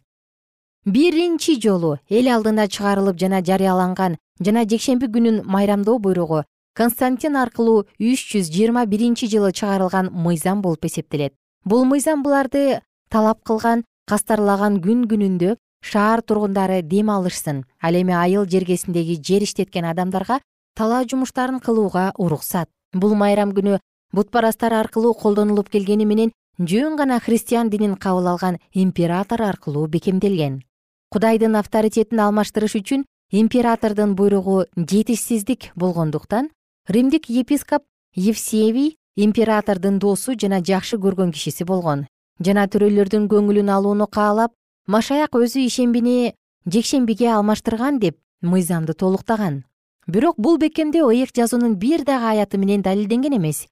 Биринчи 0.85 1.59
жолу 1.61 1.97
эл 2.09 2.27
алдына 2.33 2.67
чыгарылып 2.67 3.17
жана 3.19 3.41
жарыяланган 3.41 4.17
жана 4.39 4.63
жекшемби 4.65 5.07
күнүн 5.11 5.41
майрамдоо 5.43 5.97
буйругу 5.99 6.43
константин 6.77 7.35
аркылуу 7.35 7.85
үч 7.99 8.23
жүз 8.31 8.51
жыйырма 8.53 8.85
биринчи 8.85 9.27
жылы 9.27 9.51
чыгарылган 9.51 10.11
мыйзам 10.13 10.61
болуп 10.61 10.85
эсептелет. 10.85 11.33
Бул 11.65 11.85
мыйзам 11.85 12.23
буларды 12.23 12.81
талап 13.09 13.41
кылган 13.43 13.83
кастарлаган 14.07 14.77
күн 14.85 15.07
күнүндө 15.11 15.57
шаар 15.81 16.21
тургундары 16.21 16.81
дем 16.81 17.09
алышсын. 17.09 17.65
Ал 17.81 17.93
эми 17.93 18.13
айыл 18.13 18.45
жергесиндеги 18.45 19.17
жер 19.21 19.43
иштеткен 19.43 19.85
адамдарга 19.85 20.39
талаа 20.75 21.03
жумуштарын 21.03 21.59
кылууга 21.59 22.13
уруксат. 22.17 22.69
Бул 22.93 23.15
майрам 23.15 23.51
күнү 23.51 23.79
бутпарастар 24.13 24.73
аркылуу 24.73 25.13
колдонулуп 25.13 25.69
келгени 25.69 26.05
менен 26.05 26.31
жөн 26.59 26.95
гана 26.95 27.19
христиан 27.19 27.69
динин 27.69 27.95
кабыл 27.95 28.27
алган 28.27 28.57
император 28.73 29.41
аркылуу 29.41 29.87
бекемделген. 29.87 30.63
Кудайдын 31.11 31.55
авторитетин 31.55 32.19
алмаштырыш 32.19 32.75
үчүн 32.75 33.05
императордун 33.31 34.15
буйругу 34.15 34.65
жетишсиздик 34.75 35.71
болгондуктан 35.75 36.49
римдик 36.87 37.29
епископ 37.29 37.83
евсевий 38.15 38.97
императордун 39.15 39.99
досу 39.99 40.33
жана 40.33 40.61
жакшы 40.61 40.97
көргөн 40.97 41.31
кишиси 41.31 41.63
болгон. 41.63 42.07
Жана 42.39 42.67
төрөлөрдүн 42.67 43.29
көңүлүн 43.29 43.69
алууну 43.69 44.07
каалап 44.07 44.53
машаяк 44.87 45.37
өзү 45.37 45.61
ишембини 45.67 46.33
жекшембиге 46.65 47.31
алмаштырган 47.33 47.99
деп 47.99 48.17
мыйзамды 48.41 48.93
толуктаган. 48.93 49.63
Бирок 50.07 50.37
бул 50.37 50.57
бекемдөө 50.57 51.11
ыйык 51.13 51.35
жазуунун 51.35 51.75
бир 51.75 52.03
дагы 52.03 52.33
аята 52.33 52.57
менен 52.57 52.81
далилденген 52.81 53.37
эмес. 53.37 53.67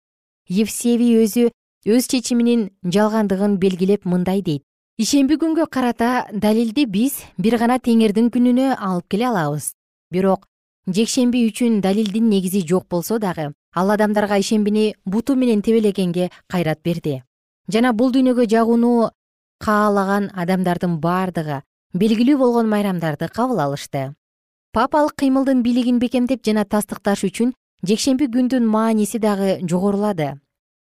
Евсевий 0.48 1.24
өзү 1.24 1.52
өз 1.86 2.08
чечиминин 2.10 2.72
жалгандыгын 2.82 3.60
белгилеп 3.62 4.06
мындай 4.10 4.42
дейт. 4.42 4.64
Ишемби 4.98 5.36
күнгө 5.38 5.68
карата 5.70 6.26
далилди 6.34 6.88
биз 6.90 7.20
бир 7.38 7.60
гана 7.62 7.78
теңирдин 7.78 8.32
күнүнө 8.34 8.72
алып 8.74 9.06
келе 9.14 9.28
алабыз. 9.30 9.74
Бирок 10.10 10.48
жекшемби 10.88 11.44
үчүн 11.50 11.82
далилдин 11.86 12.30
негизи 12.30 12.64
жок 12.66 12.88
болсо 12.90 13.20
дагы 13.20 13.52
ал 13.76 13.92
адамдарга 13.92 14.40
ишембини 14.40 14.96
буту 15.06 15.36
менен 15.36 15.62
тебелегенге 15.62 16.32
кайрат 16.48 16.82
берди. 16.84 17.22
Жана 17.70 17.94
бул 17.94 18.12
дүйнөгө 18.12 18.48
жагууну 18.50 19.12
каалаган 19.60 20.32
адамдардын 20.34 20.98
бардыгы 21.04 21.62
белгилүү 21.94 22.38
болгон 22.38 22.70
майрамдарды 22.70 23.28
кабыл 23.30 23.60
алышты. 23.60 24.16
Папалык 24.74 25.14
кыймылдын 25.22 25.62
бийлигин 25.62 26.00
бекемдеп 26.00 26.42
жана 26.46 26.66
тастыкташ 26.66 27.28
үчүн 27.30 27.54
жекшемби 27.86 28.26
күндүн 28.26 28.66
мааниси 28.66 29.20
дагы 29.20 29.60
жогорулады 29.62 30.40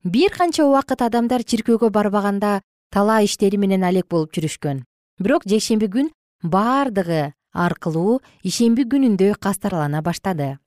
бир 0.03 0.31
канча 0.31 0.63
убакыт 0.63 1.01
адамдар 1.01 1.43
чиркөөгө 1.43 1.89
барбаганда 1.91 2.61
талаа 2.91 3.23
иштери 3.23 3.57
менен 3.57 3.83
алек 3.83 4.07
болуп 4.07 4.31
жүрүшкөн. 4.31 4.85
Бирок 5.19 5.43
жекшемби 5.43 5.89
күн 5.91 6.09
баардыгы 6.43 7.33
аркылуу 7.51 8.21
ишемби 8.43 8.85
күнүндөй 8.87 9.35
кастарлана 9.35 10.01
баштады. 10.01 10.57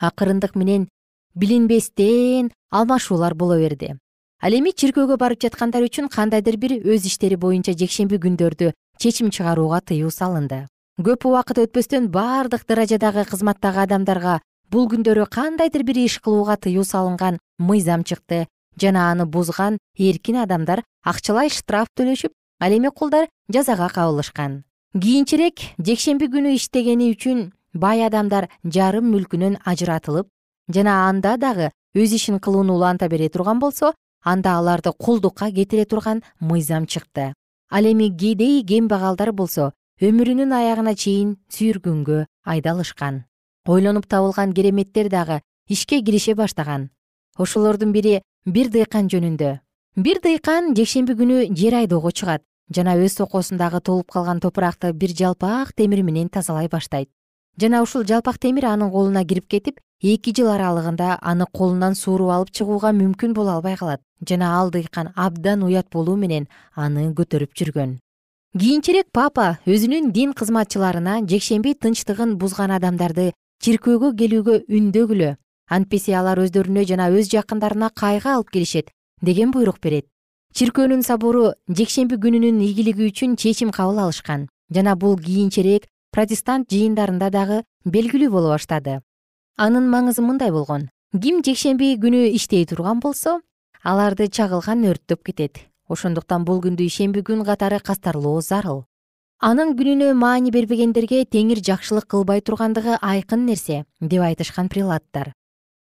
Акырындык 0.00 0.56
менен 0.56 0.88
билинбестен 1.34 2.50
алмашуулар 2.70 3.34
боло 3.34 3.58
берди. 3.58 3.94
Ал 4.42 4.52
эми 4.52 4.72
чиркөөгө 4.74 5.16
барып 5.16 5.46
жаткандар 5.46 5.86
үчүн 5.86 6.10
кандайдыр 6.10 6.56
бир 6.56 6.80
өз 6.82 7.06
иштери 7.06 7.36
боюнча 7.36 7.76
жекшемби 7.76 8.18
күндөрдү 8.18 8.72
чечим 8.98 9.30
чыгарууга 9.30 9.80
тыюу 9.86 10.10
салынды. 10.10 10.66
Көп 10.98 11.30
убакыт 11.30 11.62
өтпөстөн 11.62 12.08
баардык 12.10 12.66
даражадагы 12.66 13.24
кызматтагы 13.30 13.84
адамдарга 13.86 14.40
бул 14.70 14.88
күндөрү 14.90 15.28
кандайдыр 15.30 15.84
бир 15.84 15.98
иш 16.02 16.18
кылууга 16.18 16.56
тыюу 16.56 16.84
салынган 16.84 17.38
мыйзам 17.58 18.02
чыкты 18.02 18.48
жана 18.80 19.10
аны 19.12 19.26
бузган 19.26 19.78
эркин 19.96 20.42
адамдар 20.44 20.82
акчалай 21.04 21.50
штраф 21.50 21.88
төлөшүп 21.96 22.32
ал 22.60 22.72
эми 22.72 22.90
кулдар 22.90 23.28
жазага 23.52 23.88
кабылышкан. 23.88 24.64
Кийинчерээк 24.94 25.78
жекшемби 25.78 26.26
күнү 26.32 26.54
иштегени 26.56 27.12
үчүн 27.14 27.52
бай 27.74 28.02
адамдар 28.06 28.48
жарым 28.64 29.10
мүлкүнөн 29.12 29.60
ажыратылып 29.64 30.28
жана 30.74 31.08
анда 31.08 31.36
дагы 31.36 31.70
өз 31.94 32.14
ишин 32.14 32.38
кылууну 32.38 32.74
уланта 32.74 33.08
бере 33.08 33.28
турган 33.28 33.58
болсо 33.58 33.92
анда 34.24 34.56
аларды 34.58 34.92
кулдукка 34.92 35.50
кетире 35.50 35.84
турган 35.84 36.22
мыйзам 36.40 36.86
чыкты. 36.86 37.34
Ал 37.70 37.84
эми 37.84 38.08
кедей 38.10 38.64
кембагалдар 38.64 39.32
болсо 39.32 39.72
өмүрүнүн 40.00 40.52
аягына 40.52 40.94
чейин 40.94 41.36
сүйүргөнгө 41.54 42.26
айдалышкан. 42.44 43.24
Ойлонуп 43.66 44.06
табылган 44.06 44.52
кереметтер 44.52 45.08
дагы 45.08 45.40
ишке 45.68 46.02
кирише 46.02 46.34
баштаган. 46.34 46.90
Ошолордун 47.36 47.92
бири 47.92 48.22
бир 48.46 48.70
дыйкан 48.72 49.08
жөнүндө. 49.12 49.58
Бир 49.96 50.20
дыйкан 50.24 50.72
жекшемби 50.74 51.12
күнү 51.12 51.50
жер 51.52 51.74
айдоого 51.82 52.10
чыгат 52.10 52.42
жана 52.72 52.94
өз 52.96 53.18
сокосундагы 53.18 53.80
толуп 53.84 54.10
калган 54.10 54.40
топуракты 54.40 54.92
бир 54.92 55.10
жалпак 55.12 55.74
темир 55.76 56.02
менен 56.02 56.28
тазалай 56.28 56.68
баштайт. 56.68 57.10
Жана 57.60 57.82
ушул 57.82 58.04
жалпак 58.04 58.38
темир 58.38 58.64
анын 58.66 58.90
колуна 58.90 59.24
кирип 59.24 59.46
кетип 59.46 59.80
эки 60.02 60.32
жыл 60.32 60.48
аралыгында 60.48 61.18
аны 61.20 61.44
колунан 61.52 61.94
сууруп 61.94 62.30
алып 62.30 62.50
чыгууга 62.50 62.94
мүмкүн 62.96 63.34
боло 63.34 63.58
албай 63.58 63.76
калат 63.76 64.00
жана 64.26 64.56
ал 64.58 64.70
дыйкан 64.70 65.12
абдан 65.16 65.62
уят 65.62 65.90
болуу 65.92 66.16
менен 66.16 66.48
аны 66.74 67.12
көтөрүп 67.12 67.52
жүргөн. 67.52 67.98
Кийинчерээк 68.56 69.12
папа 69.12 69.58
өзүнүн 69.66 70.12
дин 70.12 70.32
кызматчыларына 70.32 71.26
жекшемби 71.28 71.74
тынчтыгын 71.74 72.38
бузган 72.38 72.70
адамдарды 72.70 73.32
чиркөөгө 73.60 74.14
келүүгө 74.16 74.56
үндөгүлө 74.64 75.36
антпесе 75.70 76.16
алар 76.18 76.40
өздөрүнө 76.42 76.84
жана 76.88 77.08
өз 77.14 77.30
жакындарына 77.30 77.90
кайгы 77.94 78.28
алып 78.34 78.50
келишет 78.50 78.90
деген 79.22 79.52
буйрук 79.54 79.78
берет. 79.80 80.06
Чиркөөнүн 80.54 81.04
собору 81.06 81.52
жекшемби 81.68 82.18
күнүнүн 82.18 82.58
ийгилиги 82.66 83.06
үчүн 83.06 83.36
чечим 83.38 83.70
кабыл 83.70 84.00
алышкан 84.02 84.48
жана 84.74 84.96
бул 84.96 85.16
кийинчерээк 85.18 85.86
протестант 86.10 86.70
жыйындарында 86.74 87.30
дагы 87.30 87.62
белгилүү 87.84 88.30
боло 88.30 88.54
баштады. 88.56 89.00
Анын 89.56 89.86
маңызы 89.92 90.26
мындай 90.26 90.50
болгон. 90.50 90.88
Ким 91.14 91.42
жекшемби 91.46 91.94
күнү 92.02 92.26
иштей 92.34 92.66
турган 92.66 92.98
болсо 93.00 93.40
аларды 93.84 94.26
чагылган 94.28 94.82
өрттөп 94.90 95.22
кетет. 95.22 95.66
Ошондуктан 95.88 96.44
бул 96.44 96.60
күндү 96.62 96.86
ишемби 96.86 97.22
күн 97.22 97.44
катары 97.46 97.78
кастарлоо 97.78 98.40
зарыл. 98.40 98.84
Анын 99.38 99.76
күнүнө 99.78 100.14
маани 100.14 100.50
бербегендерге 100.50 101.24
теңир 101.24 101.62
жакшылык 101.62 102.10
кылбай 102.10 102.42
тургандыгы 102.42 102.98
айкын 103.00 103.46
нерсе 103.46 103.84
деп 104.00 104.22
айтышкан 104.22 104.68
прилаттар 104.68 105.32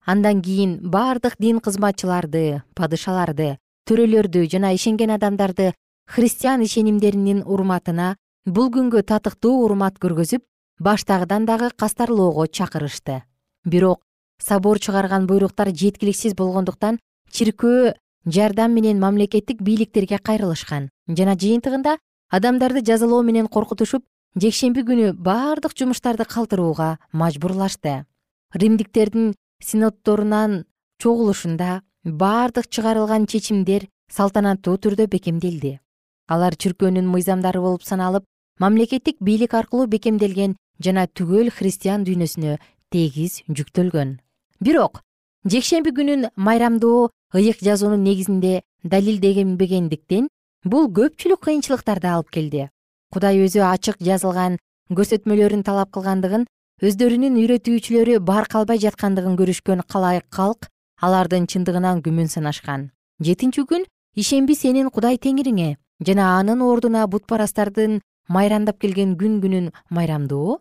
андан 0.07 0.41
кийин 0.41 0.79
бардык 0.95 1.35
дин 1.37 1.59
кызматчыларды 1.59 2.63
падышаларды 2.79 3.57
төрөлөрдү 3.87 4.47
жана 4.51 4.71
ишенген 4.73 5.11
адамдарды 5.11 5.73
христиан 6.07 6.63
ишенимдеринин 6.63 7.43
урматына 7.45 8.15
бул 8.45 8.71
күнгө 8.71 9.03
татыктуу 9.11 9.65
урмат 9.65 9.99
көргөзүп 9.99 10.43
баштагыдан 10.79 11.45
дагы 11.45 11.69
кастарлоого 11.75 12.47
чакырышты. 12.47 13.23
Бирок 13.65 14.01
собор 14.39 14.79
чыгарган 14.79 15.27
буйруктар 15.27 15.73
жеткиликсиз 15.75 16.35
болгондуктан 16.35 16.99
чиркөө 17.31 17.93
жардам 18.25 18.71
менен 18.73 18.99
мамлекеттик 18.99 19.61
бийликтерге 19.61 20.19
кайрылышкан. 20.19 20.89
Жана 21.07 21.35
жыйынтыгында 21.35 21.97
адамдарды 22.31 22.85
жазалоо 22.85 23.23
менен 23.23 23.47
коркутушуп 23.47 24.05
жекшемби 24.35 24.85
күнү 24.87 25.11
бардык 25.13 25.75
жумуштарды 25.75 26.23
калтырууга 26.23 26.97
мажбурлашты. 27.11 28.05
Римдиктердин 28.53 29.33
синоддорунан 29.63 30.65
чогулушунда 30.99 31.81
бардык 32.03 32.69
чыгарылган 32.69 33.27
чечимдер 33.27 33.87
салтанаттуу 34.11 34.77
түрдө 34.77 35.07
бекемделди. 35.11 35.79
Алар 36.27 36.55
чиркөөнүн 36.55 37.07
мыйзамдары 37.07 37.61
болуп 37.61 37.83
саналып 37.83 38.25
мамлекеттик 38.59 39.17
бийлик 39.19 39.53
аркылуу 39.53 39.87
бекемделген 39.87 40.55
жана 40.83 41.07
түгөл 41.07 41.51
христиан 41.51 42.05
дүйнөсүнө 42.07 42.57
тегиз 42.91 43.41
жүктөлгөн. 43.49 44.17
Бирок 44.59 45.01
жекшемби 45.45 45.93
күнүн 45.95 46.29
майрамдоо 46.35 47.09
ыйык 47.33 47.61
жазуунун 47.63 48.03
негизинде 48.03 48.61
далилденбегендиктен 48.83 50.29
бул 50.63 50.87
көпчүлүк 50.91 51.43
кыйынчылыктарды 51.43 52.07
алып 52.07 52.31
келди. 52.31 52.69
Кудай 53.11 53.39
өзү 53.43 53.63
ачык 53.67 53.99
жазылган 54.03 54.57
көрсөтмөлөрүн 54.91 55.63
талап 55.67 55.91
кылгандыгын 55.91 56.47
өздөрүнүн 56.77 57.39
үйрөтүүчүлөрү 57.41 58.19
бар 58.21 58.45
калбай 58.53 58.77
жаткандыгын 58.77 59.33
көрүшкөн 59.39 59.79
калайык 59.89 60.27
калк 60.29 60.67
алардын 61.01 61.47
чындыгынан 61.49 62.03
күмөн 62.05 62.29
санашкан 62.29 62.91
жетинчи 63.17 63.63
күн 63.71 63.87
ишемби 64.13 64.53
сенин 64.53 64.91
кудай 64.93 65.17
теңириңе 65.17 65.71
жана 66.05 66.27
анын 66.37 66.61
ордуна 66.61 67.07
бутпарастардын 67.09 67.97
майрамдап 68.29 68.77
келген 68.77 69.17
күн 69.17 69.41
күнүн 69.41 69.73
майрамдоо 69.89 70.59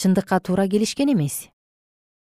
чындыкка 0.00 0.40
туура 0.40 0.64
келишкен 0.72 1.12
эмес. 1.12 1.50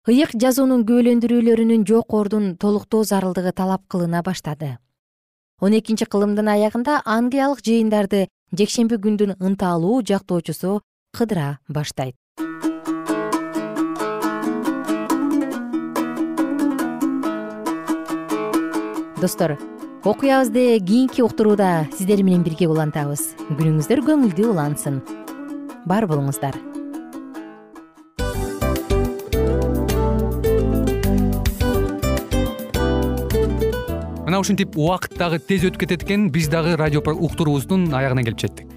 Ыйык 0.09 0.33
жазуунун 0.33 0.87
күбөлөндүрүүлөрүнүн 0.89 1.85
жок 1.85 2.17
ордун 2.17 2.55
толуктоо 2.57 3.03
зарылдыгы 3.05 3.53
талап 3.53 3.85
кылына 3.91 4.23
баштады. 4.25 4.77
Он 5.61 5.77
экинчи 5.77 6.09
кылымдын 6.09 6.49
аягында 6.57 7.03
англиялык 7.05 7.61
жыйындарды 7.61 8.29
жекшемби 8.49 8.97
күндүн 8.97 9.37
ынталуу 9.37 10.01
жактоочусу 10.01 10.79
кыдыра 11.13 11.59
баштайт 11.67 12.15
достор 19.21 19.57
окуябызды 20.03 20.79
кийинки 20.79 21.21
уктурууда 21.21 21.87
сиздер 21.97 22.21
менен 22.23 22.43
бирге 22.45 22.69
улантабыз 22.69 23.33
күнүңүздөр 23.49 24.03
көңүлдүү 24.07 24.51
улансын. 24.53 25.01
Бар 25.89 26.07
болуңуздар. 26.07 26.55
Мына 34.27 34.39
ушинтип 34.39 34.77
убакыт 34.77 35.17
дагы 35.17 35.39
тез 35.39 35.65
өтүп 35.67 35.87
кетет 35.87 36.03
экен. 36.03 36.29
Биз 36.31 36.47
дагы 36.51 36.77
радио 36.77 37.01
уктуруубуздун 37.01 37.89
аягына 37.93 38.23
келип 38.27 38.39
жеттик 38.39 38.76